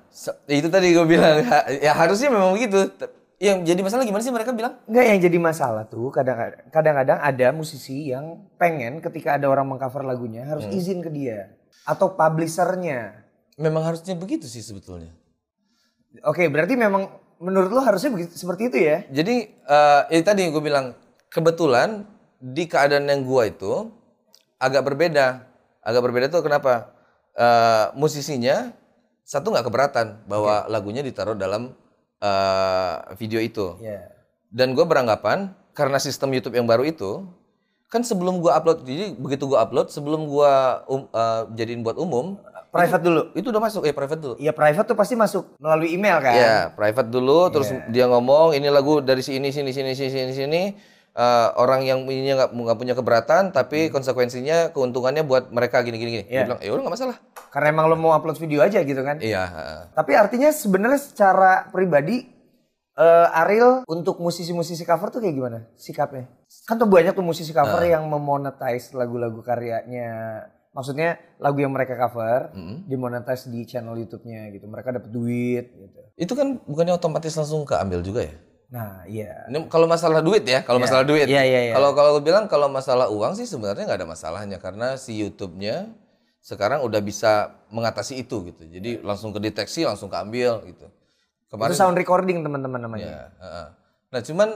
itu 0.47 0.69
tadi 0.71 0.95
gue 0.95 1.03
bilang 1.03 1.43
ya 1.81 1.93
harusnya 1.93 2.29
memang 2.29 2.53
begitu. 2.53 2.93
Yang 3.37 3.59
jadi 3.67 3.81
masalah 3.83 4.05
gimana 4.05 4.21
sih 4.21 4.31
mereka 4.31 4.53
bilang? 4.53 4.81
Enggak 4.85 5.05
yang 5.07 5.19
jadi 5.19 5.39
masalah 5.41 5.85
tuh 5.85 6.09
kadang- 6.09 6.57
kadang-kadang 6.69 7.19
ada 7.19 7.47
musisi 7.53 8.09
yang 8.09 8.45
pengen 8.57 9.01
ketika 9.01 9.37
ada 9.37 9.49
orang 9.49 9.65
mengcover 9.67 10.05
lagunya 10.05 10.45
harus 10.45 10.65
izin 10.71 11.01
ke 11.01 11.09
dia 11.09 11.53
atau 11.85 12.13
publishernya. 12.13 13.27
Memang 13.57 13.83
harusnya 13.83 14.13
begitu 14.15 14.45
sih 14.47 14.61
sebetulnya. 14.61 15.13
Oke 16.23 16.49
berarti 16.49 16.77
memang 16.77 17.09
menurut 17.37 17.69
lo 17.69 17.81
harusnya 17.81 18.09
begitu 18.09 18.37
seperti 18.37 18.69
itu 18.69 18.79
ya? 18.79 19.05
Jadi 19.11 19.37
eh 19.53 20.03
ya 20.07 20.21
tadi 20.23 20.49
gue 20.49 20.63
bilang 20.63 20.97
kebetulan 21.29 22.05
di 22.41 22.65
keadaan 22.69 23.09
yang 23.09 23.23
gua 23.25 23.49
itu 23.49 23.91
agak 24.61 24.83
berbeda. 24.87 25.45
Agak 25.81 26.03
berbeda 26.03 26.27
tuh 26.29 26.43
kenapa? 26.43 26.93
Eh 27.37 27.93
musisinya 27.95 28.73
satu 29.27 29.53
nggak 29.53 29.67
keberatan 29.67 30.25
bahwa 30.31 30.65
lagunya 30.71 31.05
ditaruh 31.05 31.37
dalam 31.37 31.73
eh 32.21 32.95
video 33.21 33.41
itu. 33.43 33.77
Iya. 33.81 34.13
Dan 34.47 34.73
gue 34.73 34.87
beranggapan 34.87 35.53
karena 35.77 36.01
sistem 36.01 36.33
YouTube 36.33 36.57
yang 36.57 36.65
baru 36.65 36.87
itu 36.87 37.29
kan 37.87 38.01
sebelum 38.03 38.41
gua 38.43 38.59
upload 38.59 38.83
jadi 38.83 39.15
begitu 39.15 39.47
gua 39.47 39.63
upload 39.63 39.93
sebelum 39.93 40.27
gua 40.27 40.83
um, 40.91 41.07
eh, 41.07 41.43
jadiin 41.55 41.85
buat 41.85 42.01
umum 42.01 42.41
Private 42.77 43.03
dulu. 43.03 43.23
itu 43.33 43.47
udah 43.49 43.63
masuk 43.63 43.83
eh 43.89 43.95
private 43.97 44.21
dulu. 44.21 44.35
Iya 44.37 44.53
private 44.53 44.87
tuh 44.93 44.99
pasti 44.99 45.15
masuk 45.17 45.57
melalui 45.57 45.97
email 45.97 46.21
kan? 46.21 46.35
Ya, 46.37 46.57
private 46.77 47.09
dulu, 47.09 47.49
terus 47.49 47.73
dia 47.89 48.05
ngomong 48.05 48.53
ini 48.53 48.69
lagu 48.69 49.01
dari 49.01 49.25
sini 49.25 49.49
sini 49.49 49.73
sini 49.73 49.97
sini 49.97 50.11
sini 50.13 50.33
sini. 50.37 50.63
Eh, 51.17 51.49
orang 51.57 51.81
yang 51.81 52.05
ininya 52.05 52.45
nggak 52.45 52.51
nggak 52.53 52.77
punya 52.77 52.93
keberatan, 52.93 53.49
tapi 53.49 53.89
konsekuensinya 53.89 54.77
keuntungannya 54.77 55.25
buat 55.25 55.49
mereka 55.49 55.81
gini 55.81 55.97
gini 55.97 56.11
gini. 56.13 56.25
Dia 56.29 56.33
Iya. 56.37 56.45
bilang, 56.45 56.61
ya 56.61 56.71
udah 56.77 56.83
nggak 56.85 56.97
masalah. 57.01 57.17
Karena 57.49 57.69
emang 57.73 57.89
lo 57.89 57.97
mau 57.97 58.13
upload 58.13 58.37
video 58.37 58.61
aja 58.61 58.85
gitu 58.85 59.01
kan? 59.01 59.17
Iya. 59.25 59.49
heeh. 59.49 59.81
Tapi 59.97 60.13
artinya 60.13 60.53
sebenarnya 60.53 61.01
secara 61.01 61.73
pribadi 61.73 62.37
eh, 62.97 63.41
Ariel 63.45 63.85
untuk 63.89 64.21
musisi-musisi 64.21 64.85
cover 64.85 65.09
tuh 65.09 65.25
kayak 65.25 65.37
gimana 65.37 65.59
sikapnya? 65.77 66.29
Kan 66.69 66.77
tuh 66.77 66.89
banyak 66.89 67.17
tuh 67.17 67.25
musisi 67.25 67.53
cover 67.53 67.81
yang 67.85 68.05
memonetize 68.09 68.93
lagu-lagu 68.93 69.41
karyanya. 69.41 70.45
Maksudnya 70.73 71.17
lagu 71.41 71.57
yang 71.61 71.73
mereka 71.73 71.97
cover 71.97 72.53
dimonetize 72.85 73.49
di 73.49 73.65
channel 73.65 73.97
YouTube-nya 73.97 74.53
gitu. 74.53 74.69
Mereka 74.69 74.93
dapat 74.93 75.09
duit 75.09 75.65
gitu. 75.73 76.01
Itu 76.17 76.33
kan 76.37 76.61
bukannya 76.65 76.97
otomatis 76.97 77.33
langsung 77.37 77.65
keambil 77.65 78.05
juga 78.05 78.29
ya? 78.29 78.37
Nah, 78.67 79.07
iya. 79.07 79.47
Ini 79.47 79.71
kalau 79.71 79.87
masalah 79.87 80.19
duit 80.23 80.43
ya, 80.43 80.67
kalau 80.67 80.83
masalah 80.83 81.07
duit. 81.07 81.31
Iya, 81.31 81.43
iya, 81.47 81.61
iya. 81.71 81.75
Kalau 81.79 81.95
kalau 81.95 82.19
gue 82.19 82.25
bilang 82.27 82.51
kalau 82.51 82.67
masalah 82.67 83.07
uang 83.07 83.39
sih 83.39 83.47
sebenarnya 83.47 83.87
nggak 83.87 84.01
ada 84.03 84.09
masalahnya 84.11 84.59
karena 84.59 84.99
si 84.99 85.15
YouTube-nya 85.23 85.87
sekarang 86.43 86.83
udah 86.83 86.99
bisa 87.03 87.55
mengatasi 87.71 88.23
itu 88.27 88.43
gitu. 88.51 88.63
Jadi 88.67 89.03
langsung 89.07 89.31
kedeteksi, 89.31 89.87
langsung 89.87 90.11
keambil 90.11 90.67
gitu. 90.67 90.87
Kemarin 91.47 91.75
Itu 91.75 91.79
sound 91.79 91.99
recording 91.99 92.43
teman-teman 92.43 92.81
namanya. 92.83 93.07
Ya, 93.07 93.23
heeh. 93.39 93.67
Nah, 94.11 94.21
cuman 94.23 94.49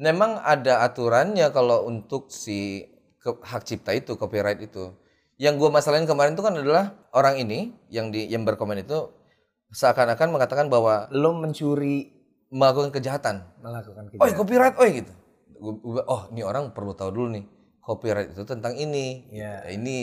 memang 0.00 0.40
ada 0.40 0.80
aturannya 0.80 1.48
kalau 1.52 1.84
untuk 1.84 2.32
si 2.32 2.88
ke- 3.20 3.44
hak 3.44 3.64
cipta 3.68 3.92
itu, 3.92 4.16
copyright 4.16 4.60
itu. 4.60 4.96
Yang 5.36 5.60
gue 5.60 5.70
masalahin 5.72 6.08
kemarin 6.08 6.32
itu 6.36 6.44
kan 6.44 6.56
adalah 6.56 6.96
orang 7.12 7.40
ini 7.40 7.72
yang 7.92 8.08
di 8.12 8.28
yang 8.28 8.44
berkomen 8.44 8.84
itu 8.84 9.08
seakan-akan 9.72 10.32
mengatakan 10.32 10.68
bahwa 10.68 11.08
Lo 11.12 11.32
mencuri 11.32 12.19
melakukan 12.50 12.90
kejahatan. 12.90 13.46
melakukan 13.62 14.02
Oh, 14.04 14.10
kejahatan. 14.10 14.36
copyright, 14.36 14.74
oh 14.76 14.86
gitu. 14.86 15.12
Gua- 15.60 16.06
oh, 16.06 16.22
ini 16.34 16.42
orang 16.42 16.74
perlu 16.74 16.92
tahu 16.92 17.10
dulu 17.10 17.28
nih. 17.32 17.44
Copyright 17.80 18.34
itu 18.34 18.42
tentang 18.44 18.74
ini. 18.74 19.24
Iya. 19.30 19.70
Ini 19.70 19.98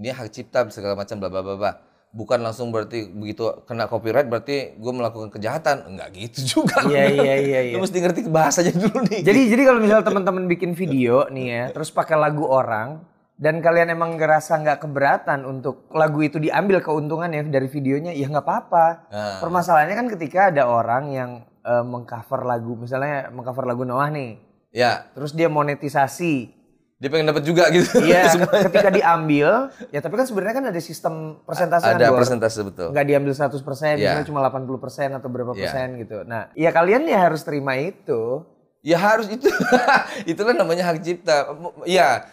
ini 0.00 0.08
hak 0.08 0.32
cipta 0.32 0.64
segala 0.70 0.96
macam 0.96 1.18
bla 1.20 1.28
bla 1.28 1.42
bla. 1.42 1.72
Bukan 2.10 2.42
langsung 2.42 2.74
berarti 2.74 3.06
begitu 3.06 3.46
kena 3.64 3.86
copyright 3.86 4.26
berarti 4.26 4.74
gue 4.74 4.92
melakukan 4.92 5.30
kejahatan. 5.30 5.86
Enggak 5.86 6.10
gitu 6.14 6.58
juga. 6.58 6.82
Iya, 6.86 7.06
iya, 7.06 7.34
iya, 7.38 7.60
iya. 7.70 7.74
Lu 7.78 7.82
mesti 7.82 7.98
ngerti 7.98 8.26
bahasanya 8.26 8.74
dulu 8.74 8.98
nih. 9.06 9.20
Jadi 9.22 9.40
jadi 9.46 9.62
kalau 9.62 9.80
misal 9.82 10.00
teman-teman 10.02 10.44
bikin 10.50 10.74
video 10.74 11.26
nih 11.30 11.46
ya, 11.46 11.64
terus 11.70 11.90
pakai 11.90 12.18
lagu 12.18 12.46
orang 12.50 13.06
dan 13.40 13.62
kalian 13.64 13.94
emang 13.94 14.20
ngerasa 14.20 14.58
nggak 14.58 14.84
keberatan 14.84 15.48
untuk 15.48 15.88
lagu 15.94 16.20
itu 16.20 16.36
diambil 16.36 16.82
keuntungannya 16.82 17.46
dari 17.48 17.70
videonya, 17.70 18.12
ya 18.12 18.26
nggak 18.28 18.44
apa-apa. 18.44 18.86
Nah. 19.08 19.38
Permasalahannya 19.40 19.96
kan 19.96 20.08
ketika 20.12 20.52
ada 20.52 20.66
orang 20.68 21.04
yang 21.14 21.30
eh, 21.62 21.84
mengcover 21.84 22.40
lagu, 22.42 22.74
misalnya 22.74 23.28
mengcover 23.28 23.64
lagu 23.64 23.82
Noah 23.82 24.08
nih, 24.08 24.40
Ya, 24.70 25.10
terus 25.12 25.32
dia 25.32 25.48
monetisasi. 25.48 26.54
dia 26.96 27.08
pengen 27.08 27.26
dapat 27.26 27.42
juga 27.42 27.66
gitu. 27.70 27.96
Iya, 27.98 28.28
ketika 28.68 28.88
diambil, 28.88 29.72
ya 29.88 29.98
tapi 29.98 30.14
kan 30.14 30.24
sebenarnya 30.24 30.54
kan 30.54 30.66
ada 30.68 30.78
sistem 30.78 31.14
persentase 31.42 31.82
kan, 31.82 31.96
Ada 31.96 32.08
Bor. 32.08 32.20
persentase 32.20 32.60
betul. 32.62 32.92
nggak 32.92 33.06
diambil 33.06 33.32
100%, 33.32 33.56
Iya. 33.96 34.20
misalnya 34.20 34.26
cuma 34.26 34.40
80% 34.44 35.08
atau 35.10 35.26
berapa 35.26 35.50
Iya. 35.50 35.60
persen 35.64 35.88
gitu. 35.96 36.16
Nah, 36.22 36.52
ya 36.52 36.70
kalian 36.70 37.04
ya 37.04 37.18
harus 37.22 37.40
terima 37.40 37.74
itu. 37.74 38.44
Ya 38.80 38.96
harus 38.96 39.26
itu. 39.26 39.48
Itulah 40.30 40.52
namanya 40.52 40.86
hak 40.86 41.00
cipta. 41.00 41.48
Ya, 41.84 42.28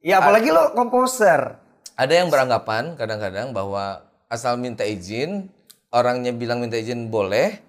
Ya 0.00 0.18
apalagi 0.18 0.48
lo 0.48 0.72
komposer. 0.72 1.54
ada 1.94 2.10
yang 2.10 2.28
beranggapan 2.28 2.94
kadang-kadang 2.94 3.52
bahwa 3.52 4.00
asal 4.26 4.56
minta 4.56 4.82
izin, 4.82 5.46
orangnya 5.88 6.32
bilang 6.32 6.58
minta 6.58 6.74
izin 6.74 7.06
boleh, 7.06 7.62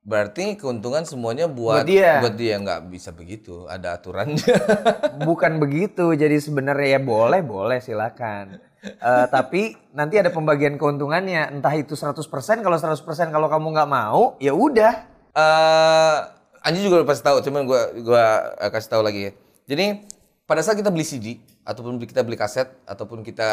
berarti 0.00 0.56
keuntungan 0.56 1.04
semuanya 1.04 1.44
buat 1.44 1.84
Buat 1.84 1.88
dia. 1.88 2.24
buat 2.24 2.34
dia 2.34 2.56
nggak 2.56 2.88
bisa 2.88 3.12
begitu 3.12 3.68
ada 3.68 4.00
aturannya 4.00 4.40
Bukan 5.28 5.60
begitu. 5.60 6.16
Jadi 6.16 6.40
sebenarnya 6.40 6.96
ya 6.96 7.00
boleh, 7.04 7.44
boleh 7.44 7.78
silakan. 7.84 8.58
Eh, 8.80 9.26
tapi 9.28 9.76
nanti 9.92 10.16
ada 10.16 10.32
pembagian 10.32 10.80
keuntungannya. 10.80 11.52
Entah 11.52 11.76
itu 11.76 11.92
100%, 11.92 12.64
kalau 12.64 12.80
100% 12.80 13.28
kalau 13.28 13.48
kamu 13.52 13.66
nggak 13.76 13.90
mau, 13.90 14.20
ya 14.40 14.56
udah. 14.56 14.94
eh 15.36 16.18
Anji 16.60 16.84
juga 16.84 17.04
pasti 17.08 17.24
tahu, 17.24 17.40
cuman 17.40 17.64
gua 17.64 17.88
gua 18.04 18.24
eh, 18.60 18.68
kasih 18.72 18.90
tahu 18.92 19.02
lagi 19.04 19.20
ya. 19.28 19.32
Jadi 19.68 20.04
pada 20.44 20.60
saat 20.60 20.76
kita 20.76 20.92
beli 20.92 21.04
CD 21.04 21.40
ataupun 21.64 22.00
kita 22.00 22.20
beli 22.20 22.36
kaset 22.36 22.68
ataupun 22.84 23.24
kita 23.24 23.48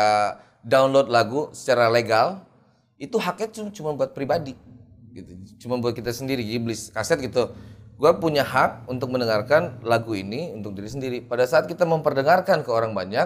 download 0.64 1.08
lagu 1.08 1.48
secara 1.56 1.88
legal, 1.88 2.44
itu 3.00 3.16
haknya 3.20 3.48
cuma 3.52 3.70
cuma 3.72 3.90
buat 3.96 4.12
pribadi 4.12 4.56
gitu. 5.18 5.32
Cuma 5.66 5.82
buat 5.82 5.98
kita 5.98 6.14
sendiri. 6.14 6.46
Beli 6.62 6.78
kaset 6.94 7.18
gitu. 7.18 7.54
Gua 7.98 8.14
punya 8.14 8.46
hak 8.46 8.86
untuk 8.86 9.10
mendengarkan 9.10 9.82
lagu 9.82 10.14
ini 10.14 10.54
untuk 10.54 10.78
diri 10.78 10.86
sendiri. 10.86 11.18
Pada 11.26 11.50
saat 11.50 11.66
kita 11.66 11.82
memperdengarkan 11.82 12.62
ke 12.62 12.70
orang 12.70 12.94
banyak, 12.94 13.26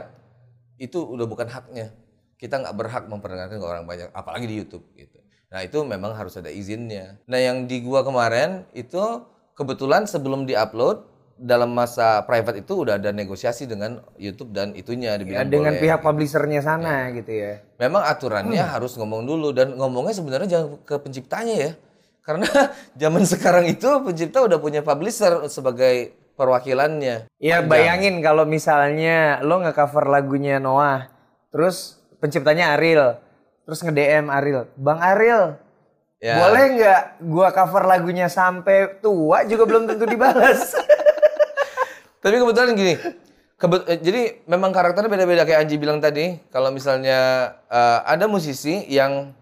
itu 0.80 1.04
udah 1.04 1.28
bukan 1.28 1.52
haknya. 1.52 1.92
Kita 2.40 2.64
nggak 2.64 2.76
berhak 2.80 3.04
memperdengarkan 3.12 3.60
ke 3.60 3.68
orang 3.68 3.84
banyak, 3.84 4.08
apalagi 4.16 4.48
di 4.48 4.56
YouTube 4.64 4.88
gitu. 4.96 5.20
Nah 5.52 5.68
itu 5.68 5.84
memang 5.84 6.16
harus 6.16 6.40
ada 6.40 6.48
izinnya. 6.48 7.20
Nah 7.28 7.36
yang 7.36 7.68
di 7.68 7.84
gua 7.84 8.08
kemarin 8.08 8.64
itu 8.72 9.28
kebetulan 9.60 10.08
sebelum 10.08 10.48
diupload 10.48 11.11
dalam 11.42 11.74
masa 11.74 12.22
private 12.22 12.62
itu 12.62 12.86
udah 12.86 13.02
ada 13.02 13.10
negosiasi 13.10 13.66
dengan 13.66 13.98
YouTube 14.16 14.54
dan 14.54 14.78
itunya 14.78 15.14
Ya, 15.14 15.18
dibilang 15.18 15.50
dengan 15.50 15.74
boleh. 15.74 15.82
pihak 15.82 16.00
publishernya 16.00 16.62
sana 16.62 17.10
gitu 17.12 17.34
ya. 17.34 17.66
Memang 17.76 18.06
aturannya 18.06 18.62
harus 18.62 18.94
ngomong 18.94 19.26
dulu 19.26 19.50
dan 19.50 19.74
ngomongnya 19.74 20.14
sebenarnya 20.14 20.48
jangan 20.48 20.68
ke 20.86 20.96
penciptanya 21.02 21.56
ya. 21.58 21.72
Karena 22.30 22.46
zaman 22.94 23.26
sekarang 23.26 23.66
itu 23.66 23.90
pencipta 24.06 24.46
udah 24.46 24.62
punya 24.62 24.86
publisher 24.86 25.50
sebagai 25.50 26.14
perwakilannya. 26.38 27.26
Ya 27.38 27.58
bayangin 27.60 28.22
kalau 28.22 28.46
misalnya 28.46 29.42
lo 29.42 29.58
nge-cover 29.60 30.06
lagunya 30.06 30.62
Noah, 30.62 31.10
terus 31.50 31.98
penciptanya 32.22 32.78
Ariel, 32.78 33.18
terus 33.66 33.82
nge-DM 33.82 34.30
Ariel, 34.30 34.70
Bang 34.78 35.02
Ariel, 35.02 35.58
Ya. 36.22 36.38
boleh 36.38 36.78
nggak 36.78 37.02
gua 37.26 37.50
cover 37.50 37.82
lagunya 37.82 38.30
sampai 38.30 39.02
tua 39.02 39.42
juga 39.42 39.66
belum 39.66 39.90
tentu 39.90 40.06
dibalas. 40.06 40.78
Tapi 42.22 42.36
kebetulan 42.38 42.78
gini, 42.78 42.94
kebe- 43.58 43.86
eh, 43.90 43.98
jadi 43.98 44.22
memang 44.46 44.70
karakternya 44.70 45.10
beda-beda 45.10 45.44
kayak 45.44 45.66
Anji 45.66 45.76
bilang 45.82 45.98
tadi. 45.98 46.38
Kalau 46.54 46.70
misalnya 46.70 47.20
eh, 47.66 48.00
ada 48.06 48.30
musisi 48.30 48.86
yang 48.88 49.34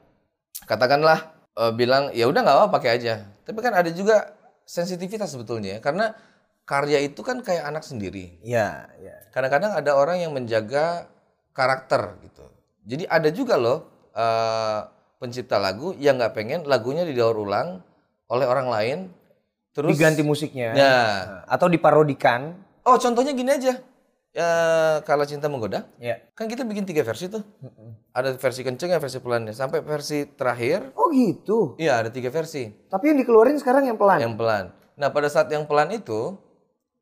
katakanlah 0.63 1.19
eh, 1.59 1.71
bilang 1.75 2.09
ya 2.15 2.25
udah 2.25 2.39
nggak 2.39 2.57
apa 2.63 2.67
pakai 2.71 2.89
aja. 2.95 3.27
Tapi 3.43 3.59
kan 3.59 3.75
ada 3.75 3.91
juga 3.91 4.31
sensitivitas 4.63 5.33
sebetulnya 5.33 5.77
ya. 5.77 5.79
karena 5.81 6.13
karya 6.69 7.01
itu 7.01 7.25
kan 7.25 7.41
kayak 7.41 7.65
anak 7.65 7.81
sendiri. 7.81 8.37
Iya, 8.45 8.85
iya. 9.01 9.15
Kadang-kadang 9.33 9.73
ada 9.73 9.97
orang 9.97 10.21
yang 10.21 10.31
menjaga 10.37 11.09
karakter 11.51 12.21
gitu. 12.21 12.45
Jadi 12.85 13.09
ada 13.09 13.29
juga 13.33 13.57
loh 13.57 13.89
eh, 14.13 14.79
pencipta 15.19 15.59
lagu 15.59 15.91
yang 15.99 16.15
nggak 16.15 16.31
pengen 16.31 16.59
lagunya 16.63 17.03
didaur 17.03 17.35
ulang 17.35 17.83
oleh 18.29 18.45
orang 18.45 18.69
lain. 18.69 18.99
Terus 19.73 19.97
Diganti 19.97 20.21
musiknya. 20.21 20.73
Nah, 20.73 21.05
Atau 21.49 21.67
diparodikan. 21.67 22.68
Oh, 22.89 22.97
contohnya 22.97 23.37
gini 23.37 23.53
aja. 23.53 23.73
Ya, 24.29 24.49
kalau 25.09 25.25
cinta 25.25 25.49
menggoda, 25.49 25.89
Ya. 25.97 26.21
kan 26.37 26.45
kita 26.45 26.61
bikin 26.61 26.85
tiga 26.85 27.01
versi 27.01 27.29
tuh. 27.29 27.41
Ada 28.13 28.37
versi 28.37 28.61
kenceng, 28.61 28.93
ya 28.93 29.01
versi 29.01 29.17
pelannya. 29.17 29.53
Sampai 29.53 29.81
versi 29.81 30.25
terakhir, 30.25 30.93
Oh 30.93 31.09
gitu. 31.09 31.73
iya 31.77 31.97
ada 31.97 32.13
tiga 32.13 32.29
versi. 32.29 32.69
Tapi 32.89 33.09
yang 33.09 33.17
dikeluarin 33.21 33.57
sekarang 33.57 33.89
yang 33.89 33.97
pelan. 33.97 34.21
Yang 34.21 34.35
pelan. 34.37 34.65
Nah, 34.97 35.09
pada 35.09 35.29
saat 35.33 35.49
yang 35.49 35.65
pelan 35.65 35.89
itu, 35.89 36.37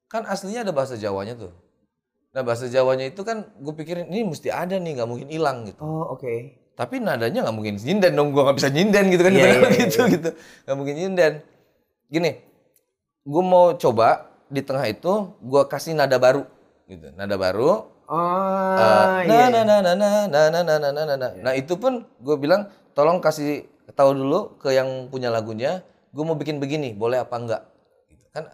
kan 0.08 0.24
aslinya 0.24 0.63
ada 0.63 0.72
bahasa 0.72 0.96
Jawanya 0.96 1.36
tuh. 1.36 1.51
Nah, 2.32 2.48
bahasa 2.48 2.72
Jawanya 2.72 3.12
itu 3.12 3.20
kan 3.27 3.44
gue 3.60 3.74
pikirin, 3.75 4.08
ini 4.08 4.24
mesti 4.24 4.48
ada 4.48 4.79
nih, 4.79 4.96
nggak 4.96 5.10
mungkin 5.12 5.27
hilang 5.27 5.67
gitu. 5.67 5.84
Oh 5.84 6.15
oke. 6.15 6.32
Tapi 6.79 7.01
nadanya 7.03 7.44
nggak 7.44 7.56
mungkin 7.58 7.75
nyinden 7.75 8.13
dong, 8.15 8.32
gue 8.32 8.39
nggak 8.39 8.56
bisa 8.56 8.70
nyinden 8.72 9.06
gitu 9.12 9.22
kan. 9.27 9.32
Iya, 9.36 9.46
ibaratnya 9.51 9.75
iya, 9.75 9.84
gitu, 9.91 10.01
gitu. 10.15 10.29
Nggak 10.63 10.75
mungkin 10.79 10.96
nyinden. 10.96 11.34
Gini, 12.08 12.32
gue 13.27 13.44
mau 13.44 13.75
coba 13.75 14.32
di 14.48 14.62
tengah 14.63 14.88
itu, 14.88 15.36
gue 15.39 15.62
kasih 15.68 15.94
nada 15.96 16.18
baru. 16.20 16.44
gitu 16.88 17.12
Nada 17.16 17.36
baru, 17.36 17.98
Oh 18.08 18.80
Uh, 18.80 19.20
iya. 19.27 19.51
nah, 19.51 19.63
nah, 19.68 19.80
nah, 19.84 19.96
nah, 20.00 20.24
nah, 20.32 20.48
nah, 20.48 20.63
nah, 20.63 20.77
nah, 20.80 20.92
nah, 20.96 21.04
nah, 21.04 21.18
nah. 21.20 21.32
Nah 21.44 21.54
itu 21.60 21.75
pun 21.75 22.08
gue 22.24 22.36
bilang 22.39 22.72
tolong 22.96 23.20
kasih 23.20 23.68
tahu 23.92 24.16
dulu 24.16 24.56
ke 24.63 24.72
yang 24.72 25.12
punya 25.12 25.27
lagunya, 25.27 25.84
gue 26.16 26.24
mau 26.24 26.39
bikin 26.39 26.63
begini, 26.63 26.96
boleh 26.96 27.20
apa 27.20 27.36
enggak? 27.36 27.62
Gitu. 28.08 28.24
Kan 28.32 28.48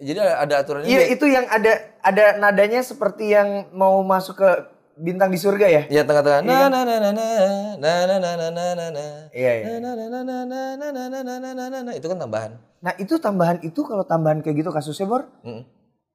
jadi 0.00 0.18
ada, 0.24 0.34
ada 0.48 0.54
aturannya. 0.64 0.88
Iya 0.88 1.12
itu 1.12 1.28
yang 1.28 1.44
ada 1.52 1.92
ada 2.00 2.40
nadanya 2.40 2.80
seperti 2.80 3.36
yang 3.36 3.68
mau 3.76 4.00
masuk 4.00 4.40
ke 4.40 4.50
bintang 4.96 5.28
di 5.28 5.36
surga 5.36 5.66
ya. 5.68 5.82
Ya 5.92 6.02
tengah-tengah. 6.02 6.40
Nah, 6.40 6.66
nah, 6.66 6.82
nah, 6.82 6.98
nah, 6.98 7.12
nah, 7.12 7.30
nah, 7.76 8.00
nah, 8.08 8.16
nah, 8.18 8.34
nah, 8.34 8.50
nah, 8.50 8.70
nah, 8.72 8.88
nah. 8.90 9.10
Iya 9.30 9.52
iya. 9.52 9.64
Nah, 9.78 9.92
nah, 9.92 10.08
nah, 10.08 10.22
nah, 10.24 10.44
nah, 10.74 11.36
nah, 11.38 11.68
nah, 11.68 11.80
nah. 11.84 11.94
Itu 11.94 12.08
kan 12.08 12.18
tambahan. 12.18 12.52
Nah 12.76 12.92
itu 12.96 13.14
tambahan 13.18 13.58
itu 13.60 13.80
kalau 13.82 14.04
tambahan 14.04 14.40
kayak 14.40 14.62
gitu 14.62 14.70
kasusnya 14.70 15.04
Bor, 15.04 15.26
Mm. 15.42 15.62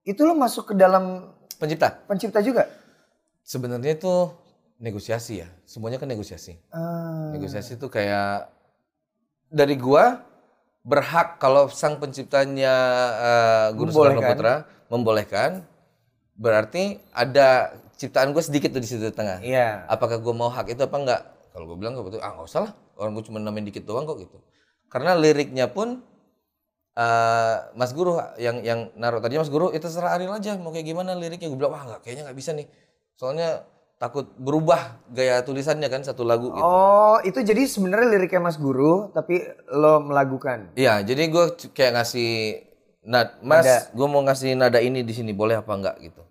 itu 0.03 0.21
lo 0.23 0.33
masuk 0.33 0.71
ke 0.71 0.73
dalam 0.73 1.29
Pencipta. 1.61 1.93
pencipta 2.09 2.41
juga. 2.41 2.65
Sebenarnya 3.45 3.93
itu 3.93 4.29
negosiasi 4.81 5.45
ya. 5.45 5.49
Semuanya 5.65 6.01
kan 6.01 6.09
negosiasi. 6.09 6.57
Ah, 6.73 7.29
Negosiasi 7.33 7.77
itu 7.77 7.85
kayak 7.85 8.49
dari 9.45 9.77
gua 9.77 10.25
berhak 10.81 11.37
kalau 11.37 11.69
sang 11.69 12.01
penciptanya 12.01 12.73
eh, 13.19 13.67
Guru 13.77 13.93
Soekarno. 13.93 14.25
Putra 14.25 14.53
membolehkan 14.89 15.61
berarti 16.41 16.97
ada 17.13 17.77
ciptaan 18.01 18.33
gue 18.33 18.41
sedikit 18.41 18.73
tuh 18.73 18.81
di 18.81 18.89
situ 18.89 19.05
di 19.05 19.13
tengah. 19.13 19.45
Iya. 19.45 19.85
Apakah 19.85 20.17
gua 20.17 20.33
mau 20.33 20.49
hak 20.49 20.73
itu 20.73 20.81
apa 20.81 20.97
enggak? 20.97 21.21
Kalau 21.53 21.69
gue 21.69 21.77
bilang 21.77 21.93
betul 22.01 22.17
ah 22.17 22.33
nggak 22.33 22.47
usah 22.49 22.61
lah 22.65 22.73
orang 22.97 23.13
gue 23.13 23.23
cuma 23.29 23.37
namain 23.37 23.61
dikit 23.61 23.85
doang 23.85 24.09
kok 24.09 24.17
gitu. 24.17 24.41
Karena 24.89 25.13
liriknya 25.13 25.69
pun 25.69 26.01
eh, 26.97 27.55
Mas 27.77 27.93
Guru 27.93 28.17
yang 28.41 28.65
yang 28.65 28.89
naruh 28.97 29.21
tadi 29.21 29.37
Mas 29.37 29.53
Guru 29.53 29.69
itu 29.69 29.85
terserah 29.85 30.17
Ariel 30.17 30.33
aja 30.33 30.57
mau 30.57 30.73
kayak 30.73 30.89
gimana 30.89 31.13
liriknya 31.13 31.53
gue 31.53 31.59
bilang 31.61 31.77
wah 31.77 31.83
nggak 31.85 32.01
kayaknya 32.01 32.25
nggak 32.25 32.39
bisa 32.41 32.57
nih 32.57 32.65
soalnya 33.13 33.69
takut 34.01 34.33
berubah 34.33 34.97
gaya 35.13 35.45
tulisannya 35.45 35.85
kan 35.85 36.01
satu 36.01 36.25
lagu 36.25 36.49
gitu. 36.49 36.65
Oh 36.65 37.21
itu 37.21 37.37
jadi 37.45 37.69
sebenarnya 37.69 38.17
liriknya 38.17 38.41
Mas 38.41 38.57
Guru 38.57 39.13
tapi 39.13 39.45
lo 39.69 40.01
melakukan. 40.01 40.73
Iya, 40.73 41.05
jadi 41.05 41.29
gue 41.29 41.45
kayak 41.69 42.01
ngasih 42.01 42.31
nad, 43.05 43.37
Mas, 43.45 43.93
gue 43.93 44.07
mau 44.09 44.25
ngasih 44.25 44.57
nada 44.57 44.81
ini 44.81 45.05
di 45.05 45.13
sini, 45.13 45.37
boleh 45.37 45.61
apa 45.61 45.69
enggak 45.77 46.01
gitu? 46.01 46.21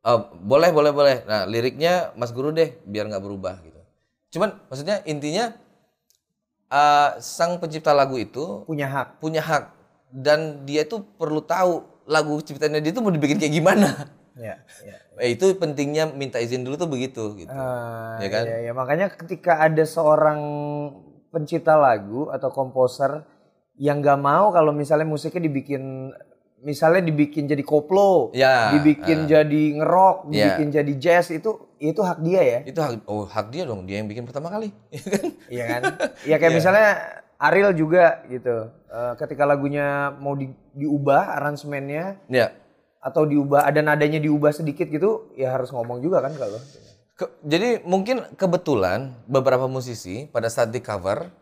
Oh, 0.00 0.32
boleh, 0.32 0.72
boleh, 0.72 0.92
boleh. 0.92 1.16
Nah, 1.28 1.44
liriknya 1.44 2.16
Mas 2.16 2.32
Guru 2.32 2.50
deh, 2.50 2.72
biar 2.88 3.04
nggak 3.04 3.20
berubah 3.20 3.60
gitu. 3.60 3.80
Cuman 4.32 4.56
maksudnya 4.66 5.04
intinya 5.04 5.52
eh, 6.70 7.10
sang 7.20 7.58
pencipta 7.58 7.92
lagu 7.92 8.16
itu 8.16 8.64
Punya 8.64 8.86
hak. 8.88 9.20
punya 9.20 9.42
hak 9.42 9.64
dan 10.10 10.64
dia 10.64 10.82
tuh 10.82 11.04
perlu 11.04 11.38
tahu 11.40 11.84
lagu 12.08 12.40
ciptaannya 12.40 12.80
dia 12.80 12.90
tuh 12.90 13.02
mau 13.02 13.12
dibikin 13.12 13.36
kayak 13.38 13.54
gimana. 13.54 13.88
Ya. 14.40 14.56
ya. 14.86 14.96
Eh, 15.20 15.36
itu 15.36 15.52
pentingnya 15.58 16.06
minta 16.16 16.40
izin 16.40 16.64
dulu 16.64 16.78
tuh 16.78 16.88
begitu 16.88 17.34
gitu. 17.36 17.50
Ah, 17.52 18.16
Ya 18.22 18.28
kan? 18.32 18.44
iya, 18.48 18.58
iya. 18.62 18.72
Makanya 18.72 19.12
ketika 19.12 19.60
ada 19.60 19.84
seorang 19.84 20.38
pencipta 21.28 21.76
lagu 21.76 22.30
atau 22.32 22.48
komposer 22.48 23.26
yang 23.76 24.00
nggak 24.00 24.16
mau 24.16 24.48
kalau 24.48 24.72
misalnya 24.72 25.04
musiknya 25.04 25.44
dibikin 25.44 26.14
misalnya 26.60 27.00
dibikin 27.02 27.44
jadi 27.44 27.60
koplo, 27.60 28.30
Ya, 28.32 28.72
dibikin 28.72 29.24
jadi 29.24 29.62
ngerok, 29.76 30.28
Ya. 30.28 30.52
dibikin 30.54 30.68
jadi 30.70 30.92
jazz 30.96 31.28
itu 31.30 31.56
itu 31.76 31.96
hak 31.96 32.20
dia 32.20 32.40
ya. 32.40 32.58
Itu 32.62 32.80
hak 32.80 33.04
oh 33.04 33.24
hak 33.24 33.48
dia 33.48 33.64
dong, 33.64 33.84
dia 33.84 33.98
yang 33.98 34.06
bikin 34.06 34.24
pertama 34.24 34.48
kali. 34.48 34.68
ya 34.92 35.00
kan? 35.00 35.32
Iya 35.48 35.64
kan? 35.66 35.82
Iya 36.22 36.36
kayak 36.36 36.54
misalnya 36.58 36.88
Ariel 37.36 37.72
juga 37.72 38.20
gitu. 38.26 38.68
Eh, 38.86 39.12
ketika 39.16 39.44
lagunya 39.44 40.12
mau 40.12 40.36
di- 40.36 40.52
diubah 40.72 41.36
aransemennya 41.36 42.20
Ya. 42.28 42.52
atau 43.00 43.24
diubah 43.24 43.64
ada 43.64 43.80
nadanya 43.80 44.20
diubah 44.20 44.52
sedikit 44.52 44.86
gitu, 44.86 45.32
ya 45.34 45.56
harus 45.56 45.72
ngomong 45.72 46.04
juga 46.04 46.20
kan 46.20 46.36
kalau. 46.36 46.60
Ke- 47.16 47.32
jadi 47.40 47.80
mungkin 47.82 48.28
kebetulan 48.34 49.16
beberapa 49.24 49.64
musisi 49.64 50.24
pada 50.26 50.48
saat 50.48 50.68
di 50.68 50.80
cover 50.80 51.32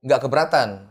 nggak 0.00 0.20
keberatan. 0.20 0.88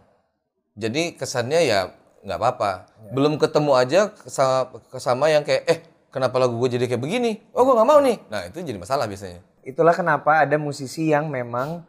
Jadi 0.72 1.14
kesannya 1.14 1.62
ya 1.62 1.80
nggak 2.22 2.38
apa-apa. 2.38 2.72
Belum 3.12 3.36
ketemu 3.42 3.72
aja 3.74 4.02
sama, 4.30 4.70
sama 4.98 5.26
yang 5.30 5.42
kayak 5.42 5.64
eh 5.68 5.80
kenapa 6.14 6.38
lagu 6.38 6.58
gue 6.58 6.70
jadi 6.78 6.86
kayak 6.86 7.02
begini? 7.02 7.42
Oh 7.54 7.66
gue 7.66 7.74
nggak 7.74 7.90
mau 7.90 8.00
nih. 8.00 8.18
Nah 8.30 8.42
itu 8.48 8.62
jadi 8.62 8.78
masalah 8.78 9.10
biasanya. 9.10 9.42
Itulah 9.62 9.94
kenapa 9.94 10.42
ada 10.42 10.58
musisi 10.58 11.10
yang 11.10 11.30
memang 11.30 11.86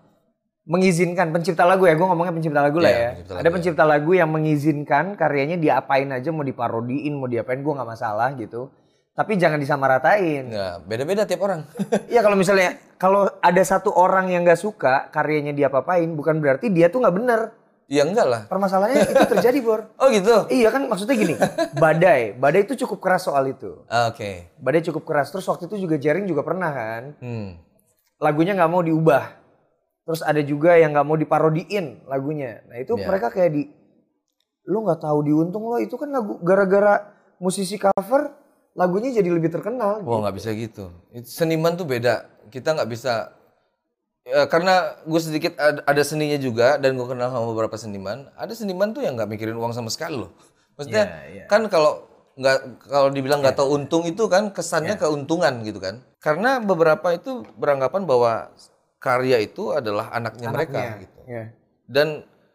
mengizinkan 0.63 1.35
pencipta 1.35 1.67
lagu 1.67 1.91
ya, 1.91 1.99
gue 1.99 2.07
ngomongnya 2.07 2.31
pencipta 2.31 2.63
lagu 2.63 2.79
lah 2.79 2.91
Iya, 2.91 2.99
ya. 3.03 3.11
pencipta 3.19 3.35
ada 3.35 3.43
lagu, 3.43 3.55
pencipta 3.59 3.85
lagu 3.85 4.11
yang 4.15 4.31
mengizinkan 4.31 5.05
karyanya 5.19 5.59
diapain 5.59 6.07
aja, 6.15 6.31
mau 6.31 6.47
diparodiin, 6.47 7.19
mau 7.19 7.27
diapain, 7.27 7.59
gue 7.59 7.73
nggak 7.75 7.91
masalah 7.91 8.31
gitu. 8.39 8.71
Tapi 9.13 9.37
jangan 9.37 9.59
disamaratain. 9.59 10.49
Nggak 10.49 10.75
beda-beda 10.89 11.23
tiap 11.29 11.43
orang. 11.45 11.67
Iya 12.13 12.23
kalau 12.23 12.37
misalnya 12.39 12.79
kalau 12.97 13.27
ada 13.43 13.63
satu 13.67 13.91
orang 13.93 14.31
yang 14.31 14.47
nggak 14.47 14.61
suka 14.61 15.11
karyanya 15.11 15.53
dia 15.53 15.67
apain, 15.69 16.09
bukan 16.15 16.39
berarti 16.39 16.71
dia 16.71 16.89
tuh 16.89 17.03
nggak 17.03 17.17
bener. 17.19 17.41
Ya 17.93 18.09
enggak 18.09 18.25
lah. 18.25 18.43
Permasalahannya 18.49 19.05
itu 19.05 19.25
terjadi, 19.37 19.59
Bor. 19.61 19.93
Oh 20.01 20.09
gitu. 20.09 20.49
Iya 20.49 20.73
kan 20.73 20.89
maksudnya 20.89 21.13
gini, 21.13 21.37
badai. 21.77 22.33
Badai 22.33 22.65
itu 22.65 22.73
cukup 22.89 23.05
keras 23.05 23.29
soal 23.29 23.53
itu. 23.53 23.85
Ah, 23.85 24.09
Oke. 24.09 24.49
Badai 24.57 24.81
cukup 24.81 25.05
keras. 25.05 25.29
Terus 25.29 25.45
waktu 25.45 25.69
itu 25.69 25.85
juga 25.85 26.01
Jaring 26.01 26.25
juga 26.25 26.41
pernah 26.41 26.73
kan. 26.73 27.03
Hmm. 27.21 27.61
Lagunya 28.17 28.57
nggak 28.57 28.71
mau 28.73 28.81
diubah. 28.81 29.37
Terus 30.09 30.25
ada 30.25 30.41
juga 30.41 30.81
yang 30.81 30.97
nggak 30.97 31.05
mau 31.05 31.21
diparodiin 31.21 32.09
lagunya. 32.09 32.65
Nah 32.65 32.81
itu 32.81 32.97
Iya. 32.97 33.05
mereka 33.05 33.29
kayak 33.29 33.51
di, 33.53 33.69
lu 34.73 34.89
nggak 34.89 35.05
tahu 35.05 35.19
diuntung 35.29 35.69
lo 35.69 35.77
itu 35.77 35.95
kan 36.01 36.09
lagu 36.09 36.41
gara-gara 36.41 37.13
musisi 37.39 37.77
cover 37.77 38.33
lagunya 38.73 39.13
jadi 39.13 39.29
lebih 39.29 39.53
terkenal. 39.53 40.01
Wah 40.01 40.19
nggak 40.25 40.37
bisa 40.41 40.49
gitu. 40.57 40.89
Itu 41.13 41.29
Seniman 41.29 41.77
tuh 41.77 41.85
beda. 41.85 42.25
Kita 42.49 42.73
nggak 42.73 42.89
bisa. 42.89 43.37
Ya, 44.23 44.47
karena 44.47 44.95
gue 45.03 45.19
sedikit 45.19 45.59
ada, 45.59 45.83
ada 45.83 46.03
seninya 46.07 46.39
juga 46.39 46.79
dan 46.79 46.95
gue 46.95 47.03
kenal 47.05 47.27
sama 47.35 47.47
beberapa 47.51 47.75
seniman. 47.75 48.31
Ada 48.39 48.55
seniman 48.55 48.95
tuh 48.95 49.03
yang 49.03 49.19
nggak 49.19 49.27
mikirin 49.27 49.59
uang 49.59 49.75
sama 49.75 49.91
sekali 49.91 50.15
loh. 50.15 50.31
Maksudnya 50.79 51.05
Iya, 51.11 51.43
iya. 51.43 51.45
kan 51.51 51.67
kalau 51.67 52.07
nggak 52.39 52.87
kalau 52.87 53.11
dibilang 53.11 53.43
nggak 53.43 53.59
tahu 53.59 53.77
untung 53.77 54.07
itu 54.07 54.25
kan 54.31 54.55
kesannya 54.55 54.95
keuntungan 54.95 55.67
gitu 55.67 55.83
kan. 55.83 56.07
Karena 56.23 56.63
beberapa 56.63 57.11
itu 57.11 57.43
beranggapan 57.59 58.07
bahwa 58.07 58.55
karya 59.03 59.43
itu 59.43 59.75
adalah 59.75 60.15
anaknya, 60.15 60.49
mereka 60.55 60.79
Anaknya. 60.79 61.03
gitu. 61.03 61.19
Iya. 61.27 61.45
Dan 61.91 62.09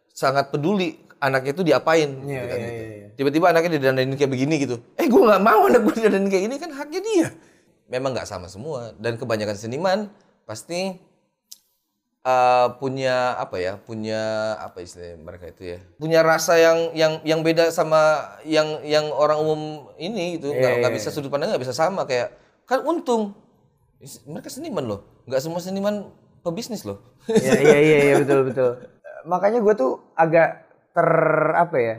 sangat 0.07 0.50
peduli 0.50 0.95
anaknya 1.19 1.51
itu 1.51 1.63
diapain 1.67 2.09
Iya, 2.24 2.24
gitu 2.24 2.45
kan 2.47 2.57
iya, 2.57 2.69
gitu. 2.71 2.79
iya, 2.79 2.95
iya. 2.95 3.07
Tiba-tiba 3.19 3.45
anaknya 3.51 3.71
didandanin 3.75 4.15
kayak 4.15 4.31
begini 4.31 4.55
gitu. 4.63 4.79
Eh 4.95 5.12
gue 5.12 5.19
nggak 5.19 5.43
mau 5.43 5.67
anak 5.67 5.83
gue 5.83 5.93
didandanin 6.00 6.31
kayak 6.31 6.43
gini 6.47 6.55
kan 6.55 6.71
haknya 6.71 7.00
dia. 7.03 7.27
Memang 7.91 8.15
nggak 8.15 8.24
sama 8.25 8.47
semua 8.47 8.95
dan 8.95 9.19
kebanyakan 9.19 9.59
seniman 9.59 10.00
pasti 10.47 10.95
eh, 12.27 12.67
punya 12.77 13.39
apa 13.39 13.55
ya? 13.57 13.79
Punya 13.79 14.19
apa 14.60 14.84
istilah 14.84 15.15
mereka 15.15 15.48
itu 15.48 15.63
ya? 15.75 15.79
Punya 15.96 16.19
rasa 16.22 16.60
yang 16.60 16.91
yang 16.91 17.13
yang 17.24 17.39
beda 17.39 17.72
sama 17.72 18.36
yang 18.43 18.84
yang 18.84 19.07
orang 19.15 19.39
umum 19.39 19.62
ini 19.96 20.36
gitu. 20.36 20.51
Nggak 20.51 20.72
Iya, 20.75 20.79
nggak 20.84 20.93
iya, 20.93 20.98
bisa 21.00 21.10
sudut 21.15 21.31
pandang 21.31 21.55
nggak 21.55 21.63
bisa 21.63 21.75
sama 21.75 22.03
kayak 22.03 22.36
kan 22.67 22.84
untung. 22.84 23.31
Mereka 24.27 24.51
seniman 24.51 24.86
loh. 24.86 25.00
Nggak 25.25 25.41
semua 25.41 25.63
seniman 25.63 26.12
pebisnis 26.43 26.84
loh. 26.84 27.00
Iya 27.31 27.60
iya 27.63 27.77
iya 27.79 27.98
iya, 28.12 28.15
betul 28.22 28.51
betul. 28.51 28.72
Makanya 29.31 29.60
gue 29.63 29.74
tuh 29.74 29.91
agak 30.13 30.67
ter 30.91 31.10
apa 31.55 31.77
ya? 31.79 31.96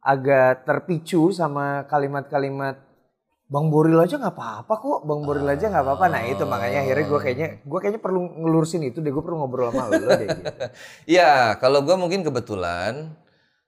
Agak 0.00 0.64
terpicu 0.64 1.28
sama 1.30 1.84
kalimat-kalimat 1.84 2.80
Bang 3.50 3.66
Boril 3.66 3.98
aja 3.98 4.14
nggak 4.14 4.34
apa-apa 4.38 4.74
kok, 4.78 5.00
Bang 5.10 5.26
Boril 5.26 5.42
aja 5.42 5.66
nggak 5.66 5.82
apa-apa. 5.82 6.06
Nah 6.06 6.22
itu 6.22 6.46
makanya 6.46 6.86
akhirnya 6.86 7.04
gue 7.10 7.18
kayaknya 7.18 7.48
gue 7.66 7.78
kayaknya 7.82 7.98
perlu 7.98 8.20
ngelurusin 8.38 8.86
itu 8.86 9.02
deh. 9.02 9.10
Gue 9.10 9.26
perlu 9.26 9.42
ngobrol 9.42 9.74
sama 9.74 9.90
lo 9.90 10.06
deh. 10.14 10.28
Gitu. 10.30 10.42
Ya, 11.18 11.58
kalau 11.58 11.82
gua 11.82 11.98
mungkin 11.98 12.22
kebetulan, 12.22 13.10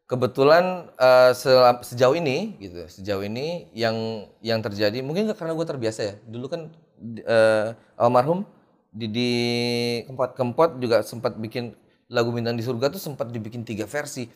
kebetulan 0.06 0.86
sel- 1.34 1.82
sejauh 1.82 2.14
ini, 2.14 2.54
gitu, 2.62 2.86
sejauh 2.86 3.26
ini 3.26 3.66
yang 3.74 4.22
yang 4.38 4.62
terjadi, 4.62 5.02
mungkin 5.02 5.26
karena 5.34 5.50
gue 5.50 5.66
terbiasa 5.66 6.00
ya. 6.06 6.14
Dulu 6.30 6.46
kan 6.46 6.60
eh, 7.18 7.74
almarhum 7.98 8.46
Didi 8.94 9.34
Kempot. 10.06 10.30
Kempot 10.38 10.70
juga 10.78 11.02
sempat 11.02 11.34
bikin 11.34 11.74
lagu 12.06 12.30
Bintang 12.30 12.54
di 12.54 12.62
Surga 12.62 12.86
tuh 12.86 13.02
sempat 13.02 13.34
dibikin 13.34 13.66
tiga 13.66 13.90
versi. 13.90 14.30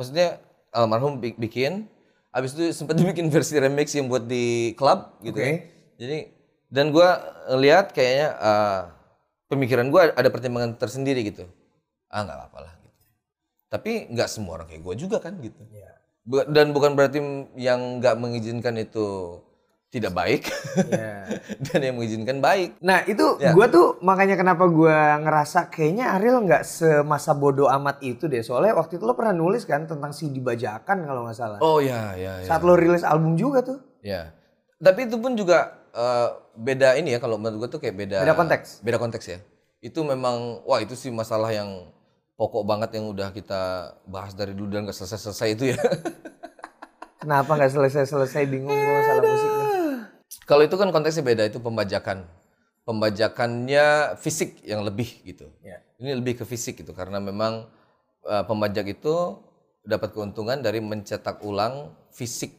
Maksudnya 0.00 0.40
almarhum 0.72 1.20
bi- 1.20 1.36
bikin, 1.36 1.84
abis 2.32 2.56
itu 2.56 2.64
sempat 2.72 2.96
dibikin 3.00 3.28
versi 3.28 3.60
remix 3.60 3.92
yang 3.92 4.08
buat 4.08 4.24
di 4.24 4.72
klub 4.74 5.20
gitu 5.20 5.36
Oke. 5.36 5.44
ya. 5.44 5.54
Jadi 6.00 6.18
dan 6.72 6.88
gua 6.88 7.20
lihat 7.56 7.92
kayaknya 7.92 8.28
eh, 8.36 8.80
pemikiran 9.46 9.92
gua 9.92 10.10
ada 10.16 10.28
pertimbangan 10.32 10.74
tersendiri 10.76 11.20
gitu. 11.28 11.44
Ah 12.08 12.24
nggak 12.24 12.36
apa-apa 12.36 12.58
lah 12.64 12.72
gitu. 12.80 13.00
Tapi 13.68 13.92
nggak 14.12 14.28
semua 14.28 14.60
orang 14.60 14.68
kayak 14.68 14.82
gua 14.82 14.94
juga 14.96 15.16
kan 15.20 15.36
gitu. 15.38 15.60
Iya. 15.68 15.92
Bu- 16.22 16.48
Dan 16.48 16.72
bukan 16.72 16.96
berarti 16.96 17.18
yang 17.58 18.00
nggak 18.00 18.14
mengizinkan 18.16 18.78
itu 18.78 19.38
tidak 19.92 20.16
baik 20.16 20.48
Iya. 20.88 21.36
dan 21.68 21.80
yang 21.84 22.00
mengizinkan 22.00 22.40
baik. 22.40 22.80
Nah 22.80 23.04
itu 23.04 23.36
Ya. 23.36 23.52
gue 23.52 23.66
tuh 23.68 24.00
makanya 24.00 24.40
kenapa 24.40 24.64
gue 24.64 24.88
ngerasa 25.20 25.68
kayaknya 25.68 26.16
Ariel 26.16 26.40
nggak 26.40 26.64
semasa 26.64 27.36
bodoh 27.36 27.68
amat 27.68 28.00
itu 28.00 28.24
deh. 28.24 28.40
Soalnya 28.40 28.72
waktu 28.72 28.96
itu 28.96 29.04
lo 29.04 29.12
pernah 29.12 29.36
nulis 29.36 29.68
kan 29.68 29.84
tentang 29.84 30.16
si 30.16 30.32
dibajakan 30.32 31.04
kalau 31.04 31.28
nggak 31.28 31.36
salah. 31.36 31.58
Oh 31.60 31.78
ya 31.78 32.16
ya 32.16 32.40
ya. 32.40 32.48
Saat 32.48 32.64
lo 32.64 32.72
rilis 32.72 33.04
album 33.04 33.36
juga 33.36 33.60
tuh. 33.60 33.78
Ya. 34.00 34.32
Tapi 34.80 35.04
itu 35.04 35.20
pun 35.20 35.36
juga 35.36 35.76
eh, 35.92 36.28
beda 36.56 36.96
ini 36.96 37.12
ya 37.12 37.20
kalau 37.20 37.36
menurut 37.36 37.68
gue 37.68 37.76
tuh 37.76 37.80
kayak 37.84 37.94
beda 37.94 38.16
Beda 38.24 38.32
konteks. 38.32 38.80
Beda 38.80 38.96
konteks 38.96 39.24
ya. 39.28 39.38
Itu 39.84 40.08
memang 40.08 40.64
wah 40.64 40.80
itu 40.80 40.96
sih 40.96 41.12
masalah 41.12 41.52
yang 41.52 41.92
pokok 42.32 42.64
banget 42.64 42.96
yang 42.96 43.12
udah 43.12 43.28
kita 43.28 43.92
bahas 44.08 44.32
dari 44.32 44.56
dulu 44.56 44.72
dan 44.72 44.88
gak 44.88 44.96
selesai-selesai 44.96 45.48
itu 45.52 45.64
ya. 45.70 45.78
Kenapa 47.22 47.54
nggak 47.54 47.70
selesai-selesai 47.70 48.50
bingung 48.50 48.72
gue 48.72 48.94
masalah 48.98 49.22
musiknya. 49.22 49.61
Kalau 50.48 50.62
itu 50.66 50.74
kan 50.74 50.88
konteksnya 50.90 51.24
beda 51.24 51.44
itu 51.48 51.58
pembajakan. 51.58 52.26
Pembajakannya 52.82 54.18
fisik 54.18 54.58
yang 54.66 54.82
lebih 54.82 55.06
gitu. 55.22 55.46
Ya. 55.62 55.78
Ini 56.02 56.18
lebih 56.18 56.42
ke 56.42 56.44
fisik 56.44 56.82
gitu 56.82 56.90
karena 56.92 57.22
memang 57.22 57.70
eh, 58.26 58.44
pembajak 58.46 58.98
itu 58.98 59.38
dapat 59.86 60.14
keuntungan 60.14 60.58
dari 60.58 60.82
mencetak 60.82 61.42
ulang 61.46 61.94
fisik 62.10 62.50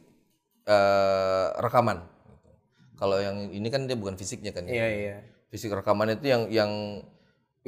eh, 0.64 1.48
rekaman. 1.60 2.00
gitu. 2.00 2.50
Kalau 2.96 3.20
yang 3.20 3.52
ini 3.52 3.68
kan 3.68 3.84
dia 3.84 4.00
bukan 4.00 4.16
fisiknya 4.16 4.56
kan. 4.56 4.64
ya. 4.64 4.72
Iya 4.72 4.88
iya. 4.88 5.16
fisik 5.52 5.70
rekaman 5.70 6.18
itu 6.18 6.26
yang 6.26 6.42
yang 6.50 6.70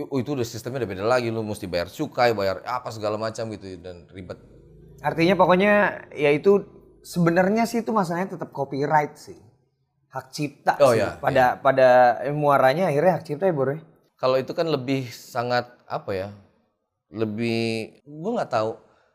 oh, 0.01 0.19
itu 0.19 0.35
udah 0.35 0.43
sistemnya 0.43 0.83
udah 0.83 0.91
beda 0.91 1.05
lagi 1.07 1.31
lu 1.31 1.47
mesti 1.47 1.71
bayar 1.71 1.87
cukai 1.87 2.35
bayar 2.35 2.59
apa 2.67 2.91
segala 2.91 3.15
macam 3.15 3.47
gitu 3.55 3.79
dan 3.79 4.11
ribet 4.11 4.37
Artinya 5.05 5.35
pokoknya 5.37 5.73
ya 6.17 6.31
itu 6.33 6.65
sebenarnya 7.05 7.69
sih 7.69 7.85
itu 7.85 7.93
masalahnya 7.93 8.35
tetap 8.35 8.51
copyright 8.51 9.15
sih. 9.15 9.37
Hak 10.17 10.27
cipta 10.31 10.73
Oh, 10.81 10.91
sih. 10.91 10.99
iya, 10.99 11.21
pada 11.21 11.45
pada 11.57 11.89
eh, 12.21 12.33
muaranya 12.33 12.89
akhirnya 12.89 13.13
hak 13.15 13.25
cipta 13.25 13.45
ya 13.45 13.53
Bro. 13.53 13.69
ya? 13.71 13.81
kalau 14.17 14.37
itu 14.37 14.49
kan 14.51 14.65
lebih 14.67 15.05
sangat 15.09 15.69
apa 15.85 16.11
ya 16.11 16.29
lebih 17.09 17.63
gua 18.03 18.41
nggak 18.41 18.51
tahu 18.51 18.71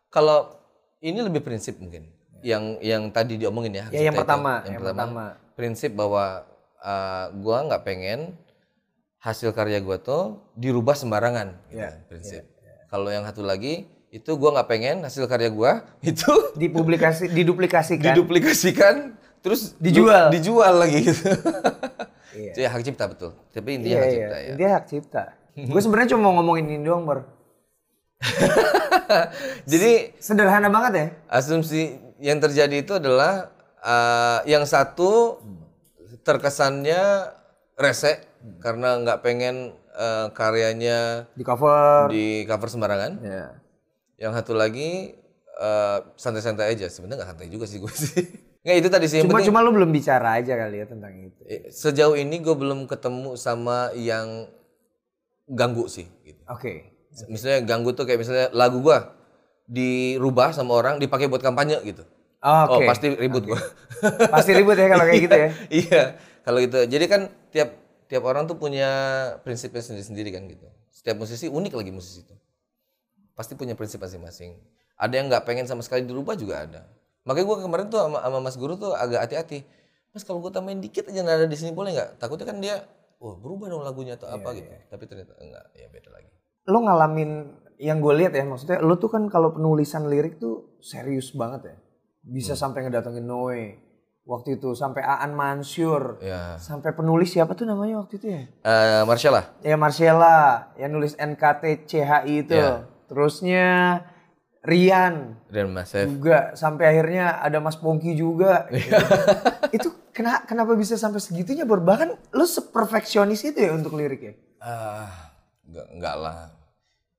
kalau 0.08 0.56
ini 1.00 1.20
lebih 1.20 1.42
prinsip 1.42 1.76
mungkin 1.76 2.06
yang 2.42 2.78
yang 2.80 3.10
tadi 3.10 3.36
diomongin 3.36 3.74
ya 3.76 3.86
Ya 3.90 4.02
yang 4.04 4.14
itu. 4.14 4.22
pertama, 4.22 4.62
yang, 4.62 4.72
yang 4.72 4.82
pertama, 4.84 5.02
pertama. 5.02 5.26
prinsip 5.54 5.92
bahwa 5.92 6.46
uh, 6.80 7.26
gua 7.36 7.58
nggak 7.66 7.84
pengen 7.84 8.20
hasil 9.20 9.52
karya 9.52 9.78
gua 9.80 9.98
tuh 9.98 10.24
dirubah 10.56 10.94
sembarangan 10.94 11.54
gitu 11.68 11.78
Iya, 11.78 11.88
kan, 11.88 11.96
prinsip 12.08 12.44
kalau 12.88 13.10
yang 13.10 13.24
satu 13.24 13.42
lagi 13.42 13.86
itu 14.10 14.32
gua 14.36 14.54
nggak 14.56 14.70
pengen 14.70 14.96
hasil 15.02 15.26
karya 15.26 15.50
gua 15.50 15.82
itu 16.04 16.30
Dipublikasi 16.54 17.26
diduplikasikan. 17.28 18.06
diduplikasikan 18.08 18.96
terus 19.42 19.74
Dijual. 19.78 20.30
du- 20.30 20.34
dijual 20.34 20.74
lagi 20.78 20.98
gitu. 21.04 21.26
Iya. 22.32 22.54
Ya 22.56 22.68
hak 22.70 22.82
cipta 22.82 23.06
betul. 23.06 23.36
Tapi 23.50 23.70
intinya 23.76 23.92
Iya 23.92 24.00
hak 24.00 24.08
iya. 24.08 24.16
cipta 24.16 24.38
ya. 24.40 24.54
Dia 24.56 24.70
hak 24.72 24.86
cipta. 24.88 25.24
Gue 25.70 25.82
sebenarnya 25.82 26.10
cuma 26.12 26.22
mau 26.24 26.34
ngomongin 26.38 26.66
ini 26.70 26.82
doang, 26.82 27.04
Bro. 27.04 27.24
Jadi 29.72 30.16
Sederhana 30.18 30.70
banget 30.70 30.92
ya. 30.94 31.08
asumsi 31.28 31.92
yang 32.18 32.38
terjadi 32.38 32.80
itu 32.80 32.94
adalah 32.94 33.50
uh, 33.80 34.40
yang 34.46 34.64
satu 34.64 35.42
terkesannya 36.22 37.34
rese 37.76 38.22
karena 38.62 39.02
nggak 39.02 39.20
pengen 39.22 39.74
uh, 39.92 40.30
karyanya 40.32 41.26
Di 41.34 41.42
cover. 41.42 42.10
di 42.10 42.46
cover 42.46 42.70
sembarangan. 42.70 43.12
Ya. 43.22 43.46
Yang 44.20 44.32
satu 44.38 44.54
lagi 44.54 45.18
uh, 45.58 46.06
santai-santai 46.14 46.72
aja. 46.72 46.88
Sebenarnya 46.88 47.26
nggak 47.26 47.30
santai 47.34 47.50
juga 47.50 47.66
sih 47.66 47.82
gue 47.82 47.92
sih. 47.92 48.24
Nggak 48.62 48.78
itu 48.78 48.90
tadi 48.94 49.06
sih 49.10 49.20
Cuma 49.26 49.42
penting. 49.42 49.50
cuma 49.50 49.66
lu 49.66 49.74
belum 49.74 49.90
bicara 49.90 50.38
aja 50.38 50.54
kali 50.54 50.82
ya 50.82 50.86
tentang 50.86 51.14
itu. 51.18 51.42
Sejauh 51.74 52.14
ini 52.14 52.38
gue 52.38 52.54
belum 52.54 52.86
ketemu 52.86 53.34
sama 53.34 53.90
yang 53.98 54.46
ganggu 55.50 55.90
sih. 55.90 56.06
Gitu. 56.22 56.42
Oke. 56.48 56.92
Misalnya 57.28 57.66
ganggu 57.68 57.92
tuh 57.92 58.08
kayak 58.08 58.20
misalnya 58.24 58.48
lagu 58.56 58.80
gua 58.80 59.12
dirubah 59.68 60.56
sama 60.56 60.76
orang 60.80 60.96
dipakai 61.00 61.28
buat 61.28 61.44
kampanye 61.44 61.80
gitu. 61.84 62.08
Oh 62.42 62.80
Oke. 62.80 62.88
pasti 62.88 63.12
ribut 63.14 63.44
gua. 63.46 63.60
Pasti 64.34 64.56
ribut 64.56 64.80
ya 64.80 64.88
kalau 64.90 65.06
kayak 65.06 65.22
gitu 65.28 65.36
ya. 65.36 65.50
iya, 65.84 66.04
kalau 66.48 66.58
gitu. 66.64 66.80
Jadi 66.88 67.06
kan 67.12 67.22
tiap 67.52 67.76
tiap 68.08 68.24
orang 68.24 68.48
tuh 68.48 68.56
punya 68.58 68.90
prinsipnya 69.44 69.84
sendiri-sendiri 69.84 70.32
kan 70.32 70.48
gitu. 70.48 70.66
Setiap 70.90 71.20
musisi 71.20 71.52
unik 71.52 71.74
lagi 71.76 71.92
musisi 71.92 72.24
itu. 72.24 72.36
Pasti 73.36 73.54
punya 73.60 73.76
prinsip 73.76 74.00
masing-masing. 74.00 74.56
Ada 74.96 75.14
yang 75.20 75.28
nggak 75.30 75.44
pengen 75.44 75.68
sama 75.68 75.84
sekali 75.84 76.08
dirubah 76.08 76.34
juga 76.40 76.64
ada. 76.66 76.82
Makanya 77.28 77.46
gua 77.46 77.58
kemarin 77.62 77.86
tuh 77.88 78.00
sama, 78.02 78.20
sama 78.22 78.40
Mas 78.42 78.58
Guru 78.58 78.74
tuh 78.78 78.92
agak 78.98 79.30
hati-hati. 79.30 79.66
Mas 80.12 80.26
kalau 80.26 80.42
gua 80.42 80.52
tambahin 80.52 80.82
dikit 80.82 81.08
aja 81.08 81.22
nada 81.22 81.46
di 81.46 81.58
sini 81.58 81.72
boleh 81.72 81.94
nggak? 81.94 82.18
Takutnya 82.18 82.50
kan 82.50 82.58
dia, 82.60 82.82
wah 83.22 83.36
berubah 83.38 83.70
dong 83.70 83.86
lagunya 83.86 84.18
atau 84.18 84.28
apa 84.28 84.52
gitu. 84.58 84.68
Tapi 84.90 85.04
ternyata 85.06 85.38
enggak, 85.38 85.66
ya 85.78 85.88
beda 85.94 86.10
lagi. 86.10 86.30
Lu 86.68 86.80
ngalamin 86.86 87.32
yang 87.82 87.98
gue 87.98 88.14
lihat 88.14 88.38
ya 88.38 88.46
maksudnya 88.46 88.78
lu 88.78 88.94
tuh 89.02 89.10
kan 89.10 89.26
kalau 89.26 89.58
penulisan 89.58 90.06
lirik 90.06 90.38
tuh 90.38 90.78
serius 90.82 91.34
banget 91.34 91.74
ya. 91.74 91.76
Bisa 92.22 92.54
sampai 92.54 92.86
ngedatengin 92.86 93.26
Noe. 93.26 93.90
Waktu 94.22 94.62
itu 94.62 94.78
sampai 94.78 95.02
Aan 95.02 95.34
Mansur. 95.34 96.22
Ya. 96.22 96.54
Sampai 96.62 96.94
penulis 96.94 97.34
siapa 97.34 97.58
tuh 97.58 97.66
namanya 97.66 98.06
waktu 98.06 98.22
itu 98.22 98.28
ya? 98.30 98.46
Eh 98.62 99.02
Marcella. 99.02 99.58
Ya 99.66 99.74
Marcella 99.82 100.70
yang 100.78 100.94
nulis 100.94 101.18
NKT 101.18 101.90
CHI 101.90 102.46
itu. 102.46 102.54
Iya. 102.54 102.86
Terusnya 103.10 103.68
Rian 104.62 105.42
Dan 105.50 105.74
Mas 105.74 105.90
Chef. 105.90 106.06
juga 106.06 106.54
sampai 106.54 106.94
akhirnya 106.94 107.42
ada 107.42 107.58
Mas 107.58 107.78
Pongki 107.82 108.14
juga. 108.14 108.70
itu 109.76 109.90
kena, 110.14 110.46
kenapa 110.46 110.78
bisa 110.78 110.94
sampai 110.94 111.18
segitunya 111.18 111.66
Bor? 111.66 111.82
Bahkan 111.82 112.34
lu 112.34 112.46
seperfeksionis 112.46 113.42
itu 113.42 113.58
ya 113.58 113.74
untuk 113.74 113.98
lirik 113.98 114.22
ya? 114.22 114.34
Ah, 114.62 115.34
enggak, 115.66 115.88
enggak 115.98 116.16
lah. 116.16 116.40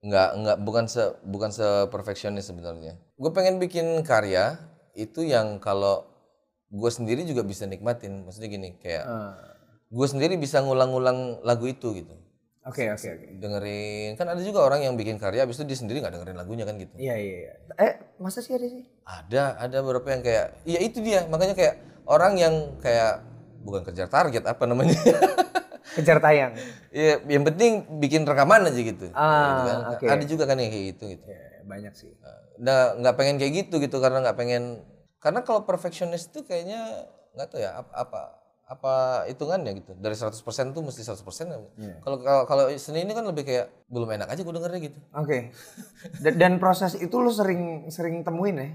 Enggak, 0.02 0.28
enggak, 0.34 0.56
bukan 0.62 0.84
se, 0.86 1.02
bukan 1.22 1.50
seperfeksionis 1.50 2.46
sebenarnya. 2.46 2.94
Gue 3.18 3.30
pengen 3.30 3.58
bikin 3.58 4.02
karya 4.02 4.58
itu 4.94 5.22
yang 5.22 5.58
kalau 5.58 6.06
gue 6.70 6.90
sendiri 6.90 7.26
juga 7.26 7.42
bisa 7.42 7.66
nikmatin. 7.66 8.22
Maksudnya 8.22 8.50
gini, 8.50 8.70
kayak 8.78 9.02
Ah. 9.02 9.34
gue 9.90 10.06
sendiri 10.06 10.38
bisa 10.38 10.62
ngulang-ngulang 10.62 11.42
lagu 11.42 11.66
itu 11.66 11.90
gitu. 11.94 12.14
Oke 12.62 12.86
oke 12.94 13.08
oke. 13.10 13.26
Dengerin, 13.42 14.14
kan 14.14 14.30
ada 14.30 14.38
juga 14.38 14.62
orang 14.62 14.86
yang 14.86 14.94
bikin 14.94 15.18
karya, 15.18 15.42
habis 15.42 15.58
itu 15.58 15.66
dia 15.66 15.74
sendiri 15.74 15.98
nggak 15.98 16.14
dengerin 16.14 16.38
lagunya 16.38 16.62
kan 16.62 16.78
gitu. 16.78 16.94
Iya 16.94 17.14
iya 17.18 17.36
iya. 17.42 17.52
Eh 17.74 17.92
masa 18.22 18.38
sih 18.38 18.54
ada 18.54 18.66
sih? 18.70 18.86
Ada, 19.02 19.58
ada 19.58 19.76
beberapa 19.82 20.14
yang 20.14 20.22
kayak, 20.22 20.62
iya 20.62 20.78
itu 20.78 21.02
dia. 21.02 21.26
Makanya 21.26 21.58
kayak 21.58 21.74
orang 22.06 22.38
yang 22.38 22.54
kayak 22.78 23.26
bukan 23.66 23.82
kejar 23.82 24.06
target 24.06 24.46
apa 24.46 24.62
namanya. 24.66 24.94
Kejar 25.92 26.24
tayang. 26.24 26.56
Iya, 26.88 27.20
yang 27.28 27.44
penting 27.44 28.00
bikin 28.00 28.24
rekaman 28.24 28.64
aja 28.64 28.80
gitu. 28.80 29.12
Ah, 29.12 29.28
Gitu 29.44 29.60
kan. 29.68 29.78
oke. 29.92 30.06
Ada 30.08 30.24
juga 30.24 30.44
kan 30.48 30.56
yang 30.56 30.70
kayak 30.72 30.86
gitu 30.96 31.04
gitu. 31.18 31.26
Ya, 31.28 31.60
banyak 31.68 31.92
sih. 31.92 32.08
Nah, 32.62 32.96
nggak 32.96 33.14
pengen 33.18 33.36
kayak 33.36 33.52
gitu 33.66 33.76
gitu 33.76 34.00
karena 34.00 34.22
nggak 34.24 34.38
pengen 34.38 34.80
karena 35.20 35.44
kalau 35.44 35.66
perfectionist 35.68 36.32
itu 36.32 36.46
kayaknya 36.46 37.06
nggak 37.36 37.46
tahu 37.48 37.60
ya 37.60 37.78
apa 37.78 37.92
apa 37.94 38.20
apa 38.72 38.92
hitungannya 39.26 39.72
gitu. 39.76 39.92
Dari 39.94 40.16
100% 40.16 40.32
tuh 40.72 40.80
mesti 40.80 41.04
100%. 41.04 41.20
Iya. 41.76 42.00
Kalau 42.00 42.16
kalau 42.18 42.42
kalau 42.46 42.64
seni 42.74 43.04
ini 43.04 43.12
kan 43.12 43.22
lebih 43.22 43.44
kayak 43.44 43.68
belum 43.86 44.08
enak 44.10 44.28
aja 44.28 44.40
gue 44.40 44.48
dengernya 44.50 44.80
gitu. 44.82 44.98
Oke. 45.12 45.52
Da- 46.18 46.32
Dan 46.32 46.56
proses 46.56 46.96
itu 46.96 47.12
lu 47.14 47.28
sering 47.28 47.86
sering 47.86 48.22
temuin 48.22 48.56
ya? 48.56 48.68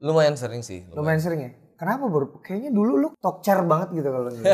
Lumayan 0.00 0.34
sering 0.34 0.60
sih. 0.60 0.80
lumayan. 0.86 0.96
Lumayan 0.96 1.20
sering 1.20 1.40
ya? 1.42 1.50
Kenapa 1.76 2.04
Bor? 2.06 2.40
Kayaknya 2.40 2.70
dulu 2.70 2.92
lu 2.96 3.08
tokcer 3.18 3.60
banget 3.62 3.92
gitu 3.94 4.08
kalau 4.08 4.28
nulis. 4.28 4.44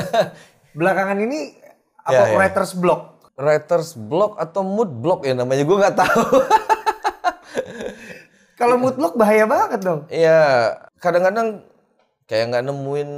Belakangan 0.79 1.18
ini 1.20 1.55
apa 1.98 2.12
Ya, 2.12 2.22
ya. 2.26 2.37
writer's 2.37 2.74
block? 2.74 3.02
Writer's 3.35 3.94
block 3.94 4.37
atau 4.37 4.62
mood 4.62 4.90
block 4.96 5.22
ya 5.22 5.33
namanya 5.33 5.62
gue 5.62 5.76
nggak 5.76 5.96
tahu. 5.96 6.22
Kalau 8.57 8.81
mood 8.81 8.96
block 8.96 9.14
bahaya 9.14 9.44
banget 9.44 9.81
dong. 9.85 10.09
Iya, 10.09 10.72
kadang-kadang 10.96 11.61
kayak 12.24 12.44
nggak 12.48 12.64
nemuin 12.64 13.11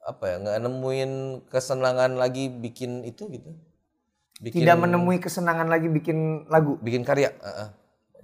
apa 0.00 0.24
ya, 0.26 0.36
nggak 0.40 0.56
nemuin 0.64 1.12
kesenangan 1.52 2.16
lagi 2.16 2.48
bikin 2.48 3.04
itu 3.04 3.28
gitu. 3.28 3.50
Bikin 4.40 4.64
Tidak 4.64 4.76
menemui 4.80 5.20
kesenangan 5.20 5.68
lagi 5.68 5.92
bikin 5.92 6.48
lagu. 6.48 6.80
bikin 6.80 7.04
karya. 7.04 7.36
Heeh. 7.36 7.68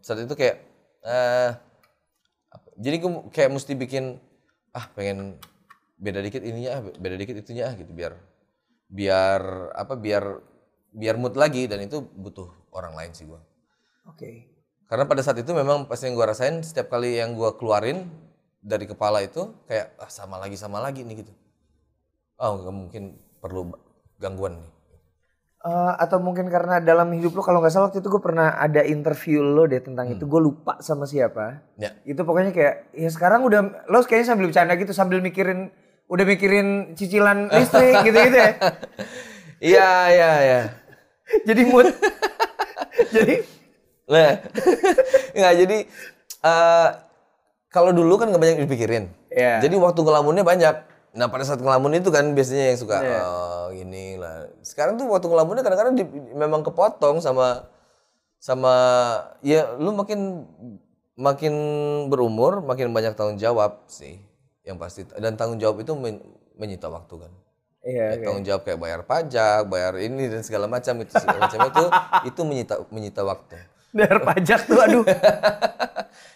Saat 0.01 0.25
itu 0.25 0.33
kayak 0.33 0.57
apa- 2.51 2.73
jadi 2.81 2.97
gue 3.01 3.11
kayak 3.33 3.51
mesti 3.53 3.73
bikin 3.77 4.17
ah 4.73 4.87
pengen 4.93 5.37
beda 5.97 6.21
dikit 6.21 6.45
ininya 6.45 6.71
ah, 6.77 6.83
beda 6.85 7.17
dikit 7.17 7.37
itunya 7.41 7.69
ah 7.69 7.75
gitu 7.77 7.93
biar 7.93 8.17
biar 8.89 9.73
apa 9.73 9.97
biar 9.97 10.25
biar 10.93 11.17
mood 11.17 11.37
lagi 11.37 11.69
dan 11.69 11.85
itu 11.85 12.01
butuh 12.01 12.49
orang 12.73 12.97
lain 12.97 13.13
sih 13.13 13.25
gua. 13.29 13.41
Oke. 14.09 14.49
Karena 14.87 15.05
pada 15.05 15.19
saat 15.25 15.37
itu 15.41 15.51
memang 15.51 15.91
pas 15.91 15.99
yang 15.99 16.15
gue 16.15 16.25
rasain 16.25 16.63
setiap 16.63 16.95
kali 16.95 17.19
yang 17.19 17.35
gue 17.35 17.51
keluarin 17.59 18.07
dari 18.63 18.87
kepala 18.87 19.21
itu 19.21 19.51
kayak 19.67 19.97
ah, 19.99 20.09
sama 20.09 20.39
lagi 20.39 20.55
sama 20.57 20.79
lagi 20.79 21.03
nih 21.03 21.27
gitu. 21.27 21.33
Oh 22.37 22.53
nggak 22.57 22.75
mungkin 22.75 23.03
perlu 23.39 23.73
gangguan 24.17 24.61
nih. 24.61 24.71
Eh, 25.67 25.93
atau 25.99 26.23
mungkin 26.23 26.47
karena 26.47 26.79
dalam 26.79 27.11
hidup 27.11 27.35
lo 27.35 27.43
kalau 27.43 27.59
nggak 27.59 27.75
salah 27.75 27.91
waktu 27.91 27.99
itu 27.99 28.07
gue 28.07 28.23
pernah 28.23 28.55
ada 28.55 28.87
interview 28.87 29.43
lo 29.43 29.67
deh 29.67 29.83
tentang 29.83 30.07
itu 30.07 30.23
gue 30.23 30.39
lupa 30.39 30.79
sama 30.79 31.11
siapa 31.11 31.59
Ya. 31.75 31.91
itu 32.07 32.23
pokoknya 32.23 32.55
kayak 32.55 32.95
ya 32.95 33.11
sekarang 33.11 33.43
udah 33.43 33.91
lo 33.91 33.99
kayaknya 34.07 34.31
sambil 34.31 34.47
bercanda 34.47 34.79
gitu 34.79 34.95
sambil 34.95 35.19
mikirin 35.19 35.75
udah 36.07 36.23
mikirin 36.23 36.95
cicilan 36.95 37.51
listrik 37.51 37.99
gitu 38.07 38.15
gitu 38.15 38.39
ya 38.39 38.51
Iya 39.59 39.89
iya 40.07 40.31
iya. 40.39 40.61
jadi 41.51 41.63
mood 41.67 41.91
jadi 43.17 43.35
Nah, 44.07 44.39
nggak 45.35 45.55
jadi 45.67 45.79
eh 46.47 46.89
kalau 47.67 47.91
dulu 47.91 48.23
kan 48.23 48.31
nggak 48.31 48.39
banyak 48.39 48.59
dipikirin. 48.63 49.11
Iya. 49.35 49.59
Jadi 49.59 49.75
waktu 49.75 49.99
ngelamunnya 49.99 50.47
banyak. 50.47 50.75
Nah 51.17 51.27
pada 51.27 51.43
saat 51.43 51.59
ngelamun 51.59 51.97
itu 51.97 52.13
kan 52.13 52.29
biasanya 52.31 52.71
yang 52.71 52.79
suka 52.79 52.97
oh 53.01 53.65
gini 53.73 54.21
lah. 54.21 54.47
Sekarang 54.61 54.95
tuh 54.95 55.09
waktu 55.09 55.27
ngelamunnya 55.27 55.65
kadang-kadang 55.65 55.95
di- 55.97 56.13
memang 56.37 56.61
kepotong 56.61 57.19
sama 57.19 57.65
sama 58.37 58.75
ya 59.41 59.75
lu 59.81 59.97
makin 59.97 60.45
makin 61.17 61.55
berumur 62.13 62.61
makin 62.61 62.93
banyak 62.93 63.17
tanggung 63.17 63.41
jawab 63.41 63.89
sih 63.89 64.21
yang 64.63 64.77
pasti 64.77 65.09
dan 65.17 65.35
tanggung 65.35 65.57
jawab 65.57 65.81
itu 65.81 65.97
men- 65.97 66.21
menyita 66.55 66.93
waktu 66.93 67.17
kan. 67.17 67.33
iya 67.81 68.05
Ya, 68.13 68.21
tanggung 68.21 68.45
jawab 68.45 68.63
kayak 68.63 68.77
bayar 68.77 69.01
pajak, 69.03 69.65
bayar 69.67 69.95
ini 69.97 70.29
dan 70.29 70.45
segala 70.45 70.67
macam 70.67 71.01
itu 71.01 71.13
segala 71.17 71.49
macam 71.49 71.61
itu 71.65 71.85
itu 72.35 72.41
menyita 72.45 72.75
menyita 72.93 73.23
waktu. 73.25 73.57
Bayar 73.91 74.19
pajak 74.21 74.61
tuh 74.65 74.79
aduh 74.79 75.05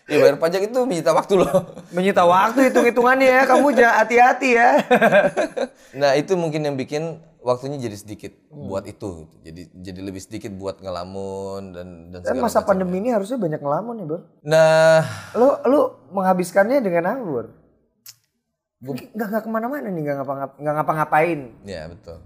Iya 0.05 0.17
bayar 0.23 0.37
pajak 0.37 0.61
itu 0.65 0.79
menyita 0.81 1.11
waktu 1.11 1.35
loh. 1.37 1.71
menyita 1.91 2.23
waktu 2.23 2.67
hitung 2.67 2.83
hitungannya 2.83 3.29
ya 3.29 3.43
kamu 3.45 3.67
jangan 3.73 3.95
hati-hati 3.99 4.49
ya 4.53 4.71
Nah 6.01 6.15
itu 6.15 6.35
mungkin 6.35 6.63
yang 6.63 6.75
bikin 6.75 7.19
waktunya 7.41 7.79
jadi 7.79 7.97
sedikit 7.97 8.33
Hmm. 8.47 8.67
buat 8.67 8.83
itu. 8.85 9.25
Gitu. 9.25 9.35
Jadi 9.43 9.61
jadi 9.81 10.01
lebih 10.03 10.19
sedikit 10.19 10.51
buat 10.53 10.79
ngelamun 10.79 11.71
dan 11.71 11.89
dan 12.11 12.19
dan 12.19 12.35
segala 12.35 12.45
masa 12.45 12.61
pandemi 12.61 12.99
ini 12.99 13.11
harusnya 13.11 13.37
banyak 13.37 13.59
ngelamun 13.59 13.95
ya 13.97 14.05
bro 14.05 14.19
Nah 14.43 15.01
lo 15.33 15.49
lo 15.65 15.81
menghabiskannya 16.11 16.79
dengan 16.79 17.05
apa 17.09 17.23
bro 17.23 17.51
nggak 18.81 19.27
nggak 19.27 19.43
ke 19.43 19.49
mana-mana 19.49 19.87
nih 19.87 20.03
nggak 20.03 20.17
ngapa 20.19 20.33
nggak 20.57 20.75
ngapa-ngapain 20.75 21.41
ya 21.63 21.87
betul. 21.87 22.19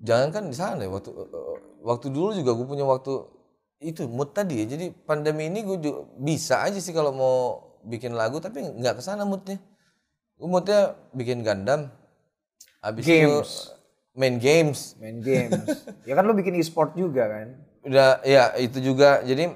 Jangan 0.00 0.28
kan 0.30 0.42
di 0.46 0.56
sana 0.56 0.80
ya 0.80 0.88
waktu 0.88 1.10
waktu 1.80 2.06
dulu 2.08 2.30
juga 2.32 2.50
gue 2.52 2.64
punya 2.64 2.82
waktu 2.82 3.12
itu 3.84 4.06
mood 4.06 4.30
tadi 4.30 4.62
ya. 4.62 4.66
Jadi 4.68 4.90
pandemi 4.90 5.46
ini 5.46 5.60
gue 5.60 5.76
juga 5.76 6.00
bisa 6.16 6.62
aja 6.62 6.78
sih 6.78 6.90
kalau 6.90 7.12
mau 7.12 7.36
bikin 7.82 8.12
lagu 8.12 8.38
tapi 8.38 8.62
nggak 8.62 8.96
ke 8.96 9.02
sana 9.02 9.22
moodnya. 9.22 9.58
Gue 10.34 10.48
moodnya 10.48 10.80
bikin 11.10 11.42
Gundam. 11.42 11.90
Habis 12.78 13.02
itu 13.04 13.14
Games. 13.14 13.52
main 14.12 14.36
games. 14.36 14.80
main 14.98 15.18
games 15.18 15.64
ya 16.04 16.12
kan 16.12 16.22
lo 16.22 16.32
bikin 16.32 16.52
e-sport 16.54 16.92
juga 16.92 17.24
kan 17.26 17.48
Udah 17.82 18.20
ya 18.22 18.52
itu 18.56 18.76
juga 18.78 19.22
jadi 19.22 19.54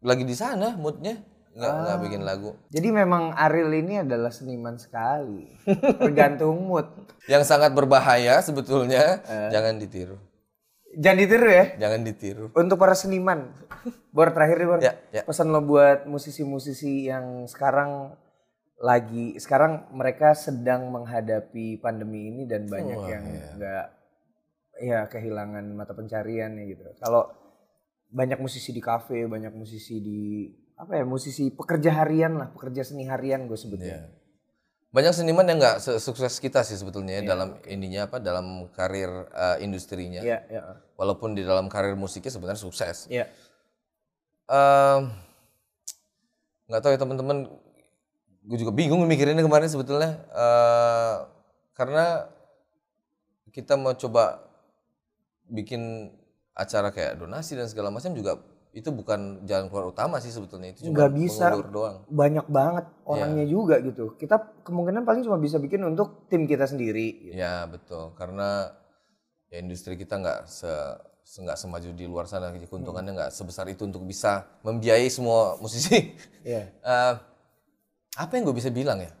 lagi 0.00 0.24
di 0.24 0.32
sana 0.32 0.74
moodnya 0.74 1.20
nggak 1.52 1.72
nggak 1.76 1.94
Ah. 1.94 2.00
bikin 2.00 2.22
lagu. 2.22 2.56
jadi 2.66 2.88
memang 2.90 3.36
Ariel 3.36 3.70
ini 3.76 4.00
adalah 4.00 4.32
seniman 4.32 4.74
sekali 4.74 5.52
tergantung 5.94 6.64
mood 6.64 6.88
Yang 7.30 7.46
sangat 7.46 7.70
berbahaya 7.70 8.40
sebetulnya 8.40 9.20
Eh. 9.22 9.50
jangan 9.52 9.76
ditiru. 9.76 10.16
Jangan 10.94 11.18
ditiru 11.18 11.48
ya 11.48 11.64
Jangan 11.78 12.00
ditiru. 12.02 12.44
untuk 12.52 12.76
para 12.76 12.92
seniman 12.92 13.52
Bor 14.08 14.28
terakhir 14.28 14.56
nih 14.56 14.68
Bor 14.68 14.78
Ya, 14.78 14.92
ya. 15.10 15.22
pesan 15.22 15.48
lo 15.48 15.60
buat 15.60 16.04
musisi-musisi 16.04 17.06
yang 17.06 17.46
sekarang 17.46 18.12
lagi 18.76 19.38
sekarang 19.38 19.88
mereka 19.90 20.34
sedang 20.34 20.90
menghadapi 20.90 21.78
pandemi 21.78 22.28
ini 22.28 22.42
dan 22.44 22.66
banyak 22.66 22.98
Wah, 22.98 23.08
yang 23.08 23.24
iya. 23.24 23.48
nggak 23.54 23.84
ya 24.80 24.98
kehilangan 25.06 25.62
mata 25.70 25.94
pencarian 25.94 26.50
ya 26.52 26.64
gitu 26.66 26.82
kalau 26.98 27.30
banyak 28.10 28.36
musisi 28.36 28.70
di 28.70 28.82
kafe 28.82 29.24
banyak 29.24 29.54
musisi 29.54 29.96
di 29.96 30.50
apa 30.74 30.98
ya 30.98 31.04
musisi 31.06 31.48
pekerja 31.48 31.94
harian 31.94 32.34
lah 32.34 32.48
pekerja 32.50 32.82
seni 32.82 33.06
harian 33.06 33.46
gue 33.46 33.54
sebutnya 33.54 33.96
Ya. 33.96 34.21
Banyak 34.92 35.16
seniman 35.16 35.48
yang 35.48 35.56
nggak 35.56 35.80
sukses 35.96 36.36
kita 36.36 36.60
sih 36.60 36.76
sebetulnya 36.76 37.16
Iya. 37.16 37.24
ya 37.24 37.28
dalam 37.32 37.48
ininya 37.64 38.00
apa 38.12 38.20
dalam 38.20 38.68
karir 38.76 39.08
eh, 39.32 39.64
industrinya. 39.64 40.20
Iya, 40.20 40.44
iya. 40.52 40.62
Walaupun 41.00 41.32
di 41.32 41.40
dalam 41.48 41.72
karir 41.72 41.96
musiknya 41.96 42.28
sebenarnya 42.28 42.60
sukses. 42.60 43.08
Iya. 43.08 43.24
Nggak 46.68 46.80
tahu 46.84 46.92
ya 46.92 47.00
teman-teman 47.00 47.38
gue 48.42 48.58
juga 48.58 48.72
bingung 48.74 49.00
mikirinnya 49.08 49.40
kemarin 49.40 49.70
sebetulnya 49.72 50.18
Eh, 50.28 51.16
karena 51.72 52.28
kita 53.48 53.80
mau 53.80 53.96
coba 53.96 54.44
bikin 55.48 56.12
acara 56.52 56.92
kayak 56.92 57.16
donasi 57.16 57.56
dan 57.56 57.64
segala 57.68 57.88
macam 57.88 58.12
juga 58.12 58.36
itu 58.72 58.88
bukan 58.88 59.44
jalan 59.44 59.68
keluar 59.68 59.86
utama 59.86 60.16
sih 60.16 60.28
sebetulnya 60.28 60.72
itu 60.72 60.88
cuma 60.88 60.96
Nggak 60.96 61.12
bisa. 61.12 61.46
doang 61.62 61.96
Banyak 62.08 62.46
banget 62.48 62.88
orangnya 63.04 63.44
Iya. 63.44 63.52
juga 63.52 63.76
gitu. 63.78 64.16
Kita 64.16 64.64
kemungkinan 64.64 65.04
paling 65.04 65.20
cuma 65.22 65.36
bisa 65.36 65.56
bikin 65.56 65.84
untuk 65.84 66.24
tim 66.26 66.44
kita 66.44 66.64
sendiri. 66.64 67.28
gitu. 67.28 67.36
ya 67.36 67.68
betul 67.68 68.16
karena 68.16 68.72
ya 69.48 69.60
industri 69.60 69.94
kita 69.94 70.16
nggak 70.16 70.48
se 70.48 70.72
nggak 71.32 71.56
semaju 71.56 71.88
di 71.92 72.04
luar 72.04 72.24
sana 72.24 72.48
keuntungannya 72.50 73.12
nggak 73.14 73.30
sebesar 73.30 73.64
itu 73.66 73.84
untuk 73.84 74.02
bisa 74.02 74.44
membiayai 74.62 75.08
semua 75.08 75.56
musisi 75.56 76.16
Iya. 76.42 76.72
Eh, 76.82 77.14
apa 78.12 78.32
yang 78.32 78.44
gue 78.44 78.56
bisa 78.56 78.68
bilang 78.68 79.00
ya? 79.00 79.12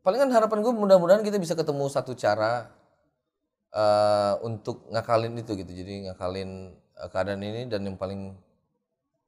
Palingan 0.00 0.32
harapan 0.32 0.60
gue 0.60 0.72
mudah-mudahan 0.72 1.20
kita 1.20 1.36
bisa 1.36 1.52
ketemu 1.52 1.84
satu 1.88 2.12
cara 2.12 2.72
eh, 3.70 4.34
untuk 4.40 4.88
ngakalin 4.88 5.36
itu 5.36 5.52
gitu. 5.54 5.68
Jadi 5.68 6.08
ngakalin 6.08 6.72
keadaan 7.06 7.38
ini 7.46 7.70
dan 7.70 7.86
yang 7.86 7.94
paling 7.94 8.34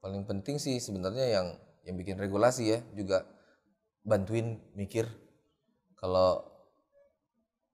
paling 0.02 0.26
penting 0.26 0.58
sih 0.58 0.82
sebenarnya 0.82 1.26
yang 1.30 1.46
yang 1.86 1.94
bikin 1.94 2.18
regulasi 2.18 2.74
ya 2.74 2.78
juga 2.98 3.22
bantuin 4.02 4.58
mikir 4.74 5.06
kalau 5.94 6.42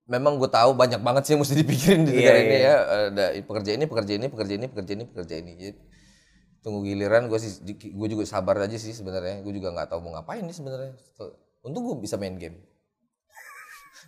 memang 0.06 0.38
gue 0.38 0.50
tahu 0.50 0.74
banyak 0.74 1.02
banget 1.02 1.22
sih 1.26 1.32
yang 1.34 1.42
mesti 1.42 1.56
dipikirin 1.58 2.02
di 2.06 2.12
Iya, 2.14 2.18
negara 2.22 2.38
iya. 2.38 2.44
ini 2.46 2.56
ya 2.58 2.74
ada 3.10 3.24
pekerja 3.42 3.70
ini 3.74 3.84
pekerja 3.90 4.12
ini 4.14 4.26
pekerja 4.30 4.54
ini 4.54 4.66
pekerja 4.70 4.92
ini 4.94 5.04
pekerja 5.10 5.34
ini. 5.42 5.52
Jadi, 5.58 5.72
tunggu 6.62 6.86
giliran 6.86 7.26
gue 7.26 7.38
sih 7.42 7.62
gue 7.74 8.08
juga 8.10 8.22
sabar 8.26 8.54
aja 8.62 8.78
sih 8.78 8.94
sebenarnya. 8.94 9.42
Gue 9.42 9.54
juga 9.54 9.74
nggak 9.74 9.90
tahu 9.90 10.06
mau 10.06 10.14
ngapain 10.18 10.46
nih 10.46 10.54
sebenarnya. 10.54 10.94
Untung 11.66 11.82
gue 11.82 11.96
bisa 11.98 12.14
main 12.14 12.38
game 12.38 12.62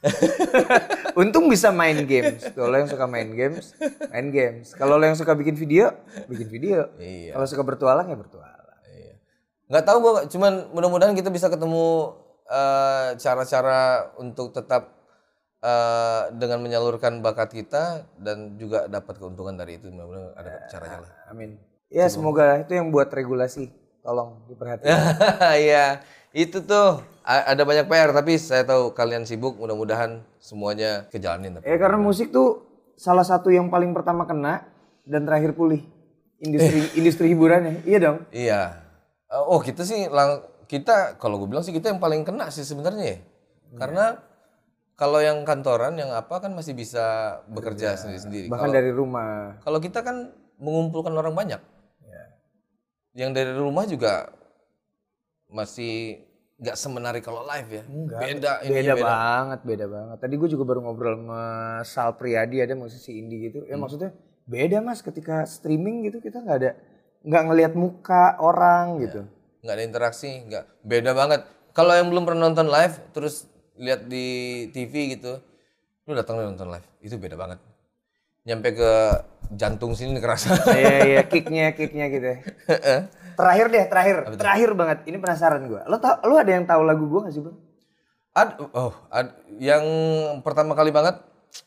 Untung 1.21 1.51
bisa 1.51 1.75
main 1.75 2.07
games. 2.07 2.47
Kalau 2.55 2.71
lo 2.71 2.77
yang 2.79 2.91
suka 2.91 3.05
main 3.11 3.29
games, 3.35 3.75
main 4.11 4.29
games. 4.31 4.73
Kalau 4.75 4.97
lo 4.97 5.05
yang 5.05 5.19
suka 5.19 5.35
bikin 5.35 5.59
video, 5.59 5.91
bikin 6.31 6.49
video. 6.49 6.91
Iya. 6.99 7.35
Kalau 7.35 7.47
suka 7.47 7.63
bertualang 7.67 8.07
ya 8.07 8.17
bertualang. 8.17 8.79
Iya. 8.89 9.15
Nggak 9.69 9.85
tahu 9.85 9.97
gue, 10.01 10.13
cuman 10.31 10.53
mudah-mudahan 10.71 11.15
kita 11.19 11.31
bisa 11.33 11.51
ketemu 11.51 12.15
eh, 12.47 13.09
cara-cara 13.19 14.13
untuk 14.23 14.55
tetap 14.55 14.95
eh, 15.63 16.23
dengan 16.39 16.63
menyalurkan 16.63 17.19
bakat 17.19 17.55
kita 17.55 18.07
dan 18.23 18.55
juga 18.57 18.87
dapat 18.87 19.19
keuntungan 19.19 19.59
dari 19.59 19.83
itu. 19.83 19.91
Mudah-mudahan 19.91 20.33
ada 20.39 20.53
caranya 20.71 20.99
lah. 21.07 21.13
Amin. 21.31 21.59
Ya 21.89 22.05
semoga 22.13 22.61
itu 22.63 22.77
yang 22.77 22.93
buat 22.93 23.09
regulasi. 23.09 23.73
Tolong 24.05 24.47
diperhatikan. 24.49 24.95
Iya, 25.69 26.01
itu 26.33 26.61
tuh 26.61 27.01
ada 27.25 27.63
banyak 27.65 27.85
PR 27.89 28.11
tapi 28.17 28.41
saya 28.41 28.65
tahu 28.65 28.93
kalian 28.97 29.29
sibuk. 29.29 29.57
Mudah-mudahan 29.61 30.25
semuanya 30.41 31.05
kejalanin. 31.13 31.61
Tapi. 31.61 31.65
Ya 31.69 31.77
karena 31.77 32.01
musik 32.01 32.33
tuh 32.33 32.65
salah 32.97 33.25
satu 33.25 33.53
yang 33.53 33.69
paling 33.69 33.93
pertama 33.93 34.25
kena 34.25 34.65
dan 35.05 35.29
terakhir 35.29 35.53
pulih. 35.53 35.85
Industri 36.41 36.79
industri 36.99 37.27
hiburannya. 37.33 37.85
Iya 37.85 37.99
dong. 38.01 38.19
Iya. 38.33 38.61
Eh, 39.29 39.43
Oh 39.45 39.61
kita 39.61 39.85
sih 39.85 40.09
lang 40.09 40.41
kita 40.69 41.17
kalau 41.21 41.41
gue 41.41 41.49
bilang 41.49 41.65
sih 41.65 41.73
kita 41.73 41.93
yang 41.93 42.01
paling 42.01 42.25
kena 42.25 42.49
sih 42.49 42.65
sebenarnya 42.65 43.05
ya. 43.05 43.19
Karena 43.77 44.17
kalau 44.99 45.23
yang 45.23 45.45
kantoran 45.47 45.95
yang 45.95 46.11
apa 46.11 46.43
kan 46.43 46.51
masih 46.57 46.75
bisa 46.75 47.39
bekerja 47.49 47.95
sendiri-sendiri. 47.95 48.51
Bahkan 48.51 48.67
Kalau 48.67 48.75
dari 48.75 48.91
rumah. 48.91 49.61
kalau 49.63 49.79
kita 49.79 50.03
kan 50.03 50.33
mengumpulkan 50.59 51.15
orang 51.15 51.35
banyak. 51.37 51.61
Ya. 52.03 52.25
Yang 53.15 53.31
dari 53.37 53.53
rumah 53.55 53.85
juga 53.87 54.33
masih 55.49 56.25
nggak 56.59 56.77
semenarik 56.77 57.23
kalau 57.23 57.47
live 57.47 57.71
ya. 57.71 57.83
Enggak. 57.87 58.21
Beda 58.21 58.53
ini 58.67 58.75
Beda, 58.83 58.95
banget, 58.99 59.61
beda 59.63 59.87
banget. 59.87 60.17
Tadi 60.19 60.35
gue 60.35 60.49
juga 60.51 60.65
baru 60.67 60.81
ngobrol 60.83 61.15
sama 61.23 61.43
Sal 61.87 62.11
Priadi 62.19 62.59
ada 62.59 62.75
musisi 62.75 63.15
indie 63.15 63.51
gitu. 63.51 63.63
Ya 63.65 63.79
maksudnya 63.79 64.11
beda 64.49 64.83
mas 64.83 65.05
ketika 65.05 65.47
streaming 65.47 66.09
gitu 66.09 66.19
kita 66.25 66.41
nggak 66.41 66.59
ada 66.59 66.73
nggak 67.23 67.43
ngelihat 67.51 67.73
muka 67.77 68.39
orang 68.41 69.03
gitu. 69.05 69.27
nggak 69.59 69.75
ada 69.75 69.85
interaksi, 69.85 70.31
nggak 70.47 70.65
beda 70.87 71.11
banget. 71.19 71.43
Kalau 71.75 71.91
yang 71.95 72.09
belum 72.11 72.25
pernah 72.27 72.47
nonton 72.47 72.71
live, 72.71 72.95
terus 73.11 73.51
lihat 73.75 74.07
di 74.07 74.27
TV 74.71 75.19
gitu, 75.19 75.43
lu 76.07 76.15
datang 76.15 76.39
lu 76.39 76.47
nonton 76.47 76.71
live, 76.71 76.87
itu 77.03 77.19
beda 77.19 77.35
banget. 77.35 77.59
Nyampe 78.47 78.71
ke 78.79 78.93
jantung 79.59 79.99
sini 79.99 80.23
kerasa. 80.23 80.55
Iya 80.75 80.99
iya 81.05 81.23
kicknya 81.31 81.75
kicknya 81.75 82.07
gitu. 82.07 82.33
Terakhir 83.39 83.67
deh 83.71 83.85
terakhir 83.87 84.17
terakhir 84.35 84.71
banget. 84.75 84.99
Ini 85.07 85.17
penasaran 85.17 85.63
gue. 85.65 85.79
Lo 85.87 85.97
tau 85.97 86.19
lo 86.27 86.35
ada 86.35 86.51
yang 86.51 86.67
tahu 86.67 86.83
lagu 86.83 87.07
gue 87.07 87.21
gak 87.23 87.33
sih 87.33 87.43
bang? 87.43 87.57
Ad, 88.35 88.51
oh, 88.75 88.93
ad- 89.09 89.39
yang 89.59 89.83
pertama 90.43 90.75
kali 90.75 90.91
banget, 90.91 91.19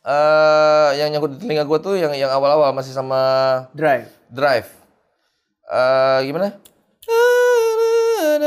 eh 0.04 0.90
yang 1.00 1.12
nyangkut 1.12 1.36
di 1.36 1.44
telinga 1.44 1.64
gue 1.64 1.80
tuh 1.80 1.96
yang 1.96 2.12
yang 2.12 2.32
awal-awal 2.32 2.72
masih 2.72 2.92
sama 2.92 3.20
Drive. 3.72 4.08
Drive. 4.28 4.68
Eh 5.68 6.20
gimana? 6.28 6.60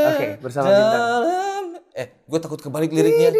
Oke, 0.04 0.26
bersama 0.40 0.68
bintang. 0.68 1.02
Eh, 1.94 2.06
gue 2.26 2.38
takut 2.38 2.58
kebalik 2.58 2.90
liriknya. 2.90 3.30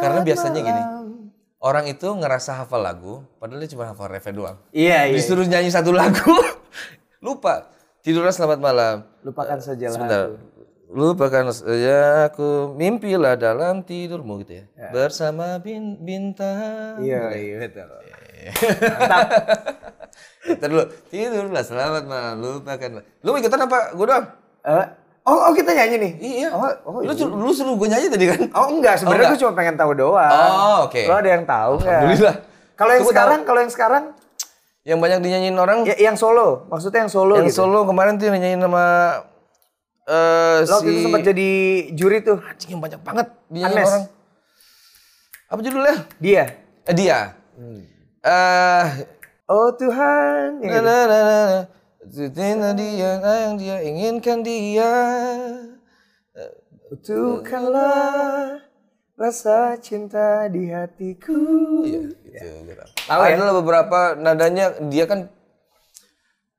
Karena 0.00 0.20
biasanya 0.20 0.60
gini. 0.60 0.82
Orang 1.56 1.88
itu 1.88 2.06
ngerasa 2.06 2.62
hafal 2.62 2.84
lagu, 2.84 3.24
padahal 3.40 3.58
dia 3.58 3.70
cuma 3.72 3.88
hafal 3.88 4.06
refnya 4.06 4.32
doang. 4.32 4.56
Iya 4.70 5.08
iya. 5.10 5.16
Disuruh 5.16 5.42
nyanyi 5.42 5.72
satu 5.72 5.90
lagu, 5.90 6.30
lupa. 7.26 7.72
Tidurlah 8.06 8.30
selamat 8.30 8.62
malam. 8.62 8.96
Lupakan 9.26 9.58
saja 9.58 9.90
lah. 9.90 9.94
Sebentar. 9.98 10.22
Lupakan 10.86 11.50
saja 11.50 12.30
aku, 12.30 12.70
mimpilah 12.78 13.34
dalam 13.34 13.82
tidurmu 13.82 14.46
gitu 14.46 14.62
ya. 14.62 14.94
Bersama 14.94 15.58
bin 15.58 15.98
bintang. 15.98 17.02
Iya 17.02 17.34
iya 17.34 17.66
betul. 17.66 17.90
Ntar 20.54 20.68
dulu, 20.70 20.86
tidurlah 21.10 21.66
selamat 21.66 22.06
malam, 22.06 22.34
lupakan. 22.38 23.02
Lu 23.26 23.34
ikutan 23.34 23.66
apa? 23.66 23.90
Gue 23.98 24.06
doang. 24.06 24.22
Eh, 24.62 24.86
oh, 25.26 25.50
oh 25.50 25.52
kita 25.58 25.74
nyanyi 25.74 25.96
nih. 25.98 26.12
Iya. 26.22 26.48
Oh, 26.54 26.62
oh, 26.86 27.02
lu, 27.02 27.10
suruh- 27.10 27.34
lu 27.34 27.50
suruh 27.50 27.74
gue 27.74 27.90
nyanyi 27.90 28.06
tadi 28.06 28.30
kan? 28.30 28.40
Oh 28.54 28.70
enggak, 28.70 29.02
sebenarnya 29.02 29.26
enggak. 29.26 29.34
gue 29.34 29.42
cuma 29.42 29.52
pengen 29.58 29.74
tahu 29.74 29.90
doang. 29.98 30.30
Oh, 30.30 30.86
oke. 30.86 31.02
Lo 31.10 31.18
ada 31.18 31.30
yang 31.34 31.42
tahu 31.42 31.82
nggak? 31.82 32.00
Alhamdulillah. 32.06 32.36
Kalau 32.78 32.92
yang 32.94 33.02
Tunggu 33.02 33.14
sekarang, 33.18 33.40
kalau 33.42 33.60
yang 33.66 33.72
sekarang, 33.74 34.04
Yang 34.86 34.98
banyak 35.02 35.18
dinyanyiin 35.18 35.58
orang, 35.58 35.82
ya, 35.82 35.98
yang 35.98 36.14
solo, 36.14 36.62
maksudnya 36.70 37.02
yang 37.02 37.10
solo 37.10 37.34
yang 37.34 37.50
gitu. 37.50 37.66
solo 37.66 37.82
kemarin 37.90 38.22
tuh 38.22 38.30
nyanyiin 38.30 38.62
sama 38.62 38.84
eh 40.06 40.62
Lo 40.62 40.70
waktu 40.78 40.86
si 40.86 40.94
itu 40.94 41.00
sempat 41.10 41.22
jadi 41.26 41.50
juri 41.98 42.22
tuh. 42.22 42.38
anjing 42.38 42.70
yang 42.78 42.82
banyak 42.86 43.00
banget 43.02 43.26
dinyanyiin 43.50 43.82
Anes. 43.82 43.90
orang. 43.90 44.04
Apa 45.50 45.60
judulnya? 45.62 45.96
Dia. 46.22 46.44
Eh, 46.86 46.94
dia. 46.94 47.18
Eh 48.22 48.86
Oh 49.46 49.70
Tuhan. 49.74 50.62
yang 50.62 50.82
na 50.82 50.82
na 50.82 50.94
na 51.06 51.18
na 51.18 51.34
na. 51.50 51.60
Cinta 52.06 52.70
dia 52.78 53.10
yang 53.18 53.58
dia 53.58 53.82
inginkan 53.82 54.46
dia. 54.46 54.90
Bukanlah 57.02 58.62
rasa 59.16 59.80
cinta 59.80 60.44
di 60.52 60.68
hatiku. 60.68 61.40
Iya, 61.88 62.00
itu 62.12 62.46
gue 62.68 62.76
tahu. 62.76 62.90
Tahu 63.08 63.20
ya? 63.24 63.34
Adalah 63.34 63.54
beberapa 63.56 63.98
nadanya 64.14 64.76
dia 64.92 65.08
kan 65.08 65.32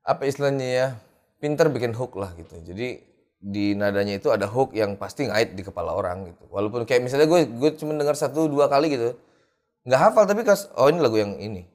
apa 0.02 0.26
istilahnya 0.26 0.68
ya 0.68 0.88
pinter 1.38 1.70
bikin 1.70 1.94
hook 1.94 2.18
lah 2.18 2.34
gitu. 2.34 2.58
Jadi 2.66 3.06
di 3.38 3.78
nadanya 3.78 4.18
itu 4.18 4.34
ada 4.34 4.50
hook 4.50 4.74
yang 4.74 4.98
pasti 4.98 5.30
ngait 5.30 5.54
di 5.54 5.62
kepala 5.62 5.94
orang 5.94 6.34
gitu. 6.34 6.50
Walaupun 6.50 6.90
kayak 6.90 7.06
misalnya 7.06 7.30
gue 7.30 7.46
gue 7.46 7.70
cuma 7.78 7.94
dengar 7.94 8.18
satu 8.18 8.50
dua 8.50 8.66
kali 8.66 8.90
gitu, 8.90 9.14
nggak 9.86 10.02
hafal 10.02 10.26
tapi 10.26 10.42
kas 10.42 10.74
oh 10.74 10.90
ini 10.90 10.98
lagu 10.98 11.22
yang 11.22 11.38
ini. 11.38 11.70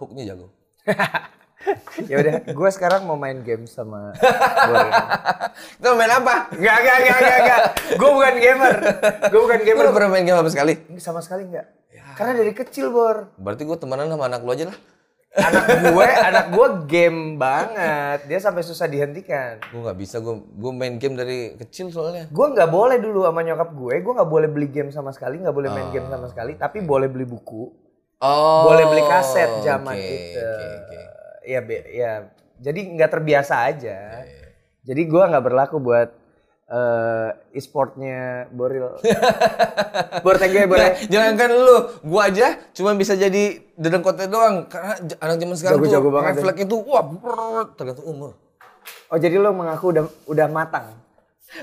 Hooknya 0.00 0.32
jago. 0.32 0.48
ya 2.08 2.16
udah, 2.24 2.34
gue 2.48 2.70
sekarang 2.72 3.04
mau 3.04 3.20
main 3.20 3.44
game 3.44 3.68
sama. 3.68 4.16
Kita 5.76 5.92
main 5.92 6.12
apa? 6.12 6.48
Enggak, 6.56 6.76
enggak, 6.80 6.96
enggak, 6.96 7.18
enggak, 7.20 7.38
enggak. 7.40 7.60
Gue 8.00 8.10
bukan 8.10 8.34
gamer. 8.40 8.74
Gue 9.28 9.40
bukan 9.44 9.60
gamer. 9.64 9.82
udah 9.84 9.94
pernah 9.94 10.10
main 10.10 10.24
game 10.24 10.38
apa 10.40 10.48
sekali? 10.48 10.72
Sama 10.96 11.20
sekali 11.20 11.44
enggak. 11.48 11.66
Karena 12.16 12.32
dari 12.36 12.52
kecil, 12.52 12.92
Bor. 12.92 13.32
Berarti 13.36 13.64
gue 13.64 13.76
temenan 13.76 14.08
sama 14.08 14.28
anak 14.28 14.40
lu 14.44 14.52
aja 14.52 14.72
lah. 14.72 14.78
Anak 15.30 15.94
gue, 15.94 16.06
anak 16.10 16.44
gue 16.50 16.66
game 16.90 17.38
banget. 17.38 18.26
Dia 18.26 18.42
sampai 18.42 18.66
susah 18.66 18.90
dihentikan. 18.90 19.62
Gue 19.70 19.80
nggak 19.86 19.98
bisa, 20.00 20.18
gue 20.18 20.42
gue 20.42 20.72
main 20.74 20.98
game 20.98 21.14
dari 21.14 21.54
kecil 21.54 21.94
soalnya. 21.94 22.26
Gue 22.34 22.46
nggak 22.50 22.66
boleh 22.66 22.98
dulu 22.98 23.22
sama 23.22 23.46
nyokap 23.46 23.70
gue. 23.70 23.94
Gue 24.02 24.12
nggak 24.16 24.30
boleh 24.30 24.48
beli 24.50 24.68
game 24.74 24.90
sama 24.90 25.14
sekali, 25.14 25.38
nggak 25.38 25.54
boleh 25.54 25.70
main 25.70 25.88
game 25.94 26.10
sama 26.10 26.26
sekali. 26.26 26.58
Tapi 26.58 26.82
boleh 26.82 27.06
beli 27.06 27.30
buku, 27.30 27.70
Oh. 28.20 28.68
boleh 28.68 28.84
beli 28.84 29.00
kaset 29.08 29.48
zaman 29.64 29.96
oke, 29.96 30.04
itu. 30.04 30.40
Oke, 30.44 30.66
oke. 30.76 30.98
Ya, 31.50 31.60
be- 31.60 31.88
ya. 31.90 32.12
Jadi 32.60 32.94
nggak 32.94 33.10
terbiasa 33.10 33.66
aja. 33.66 34.22
Iya, 34.22 34.46
Jadi 34.84 35.02
gue 35.04 35.22
nggak 35.24 35.42
berlaku 35.42 35.82
buat 35.82 36.14
eh, 36.70 37.28
e-sportnya 37.52 38.46
Boril. 38.48 39.02
Bor 40.24 40.38
thank 40.38 40.54
you 40.54 40.62
ya, 40.62 40.68
Bor. 40.70 40.78
ya. 40.78 40.86
Nah, 40.86 40.92
jangankan 41.08 41.50
lu, 41.50 41.76
gua 42.04 42.30
aja 42.30 42.54
cuma 42.70 42.94
bisa 42.94 43.18
jadi 43.18 43.58
dedengkotnya 43.74 44.30
doang 44.30 44.70
karena 44.70 44.94
anak 45.18 45.36
zaman 45.36 45.56
sekarang 45.58 45.78
Jago-jago 45.80 46.06
tuh 46.06 46.12
banget 46.14 46.30
ya. 46.30 46.36
refleks 46.38 46.60
itu 46.62 46.76
wah 46.86 47.02
brrrr, 47.02 47.64
tergantung 47.74 48.06
umur. 48.06 48.30
Oh 49.10 49.18
jadi 49.18 49.36
lo 49.36 49.50
mengaku 49.50 49.90
udah 49.90 50.04
udah 50.26 50.46
matang, 50.46 50.86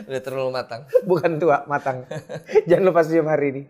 Udah 0.03 0.19
terlalu 0.19 0.51
matang. 0.51 0.83
bukan 1.09 1.31
tua, 1.39 1.63
matang. 1.63 2.03
Jangan 2.67 2.83
lupa 2.83 3.01
senyum 3.01 3.31
hari 3.31 3.45
ini. 3.49 3.61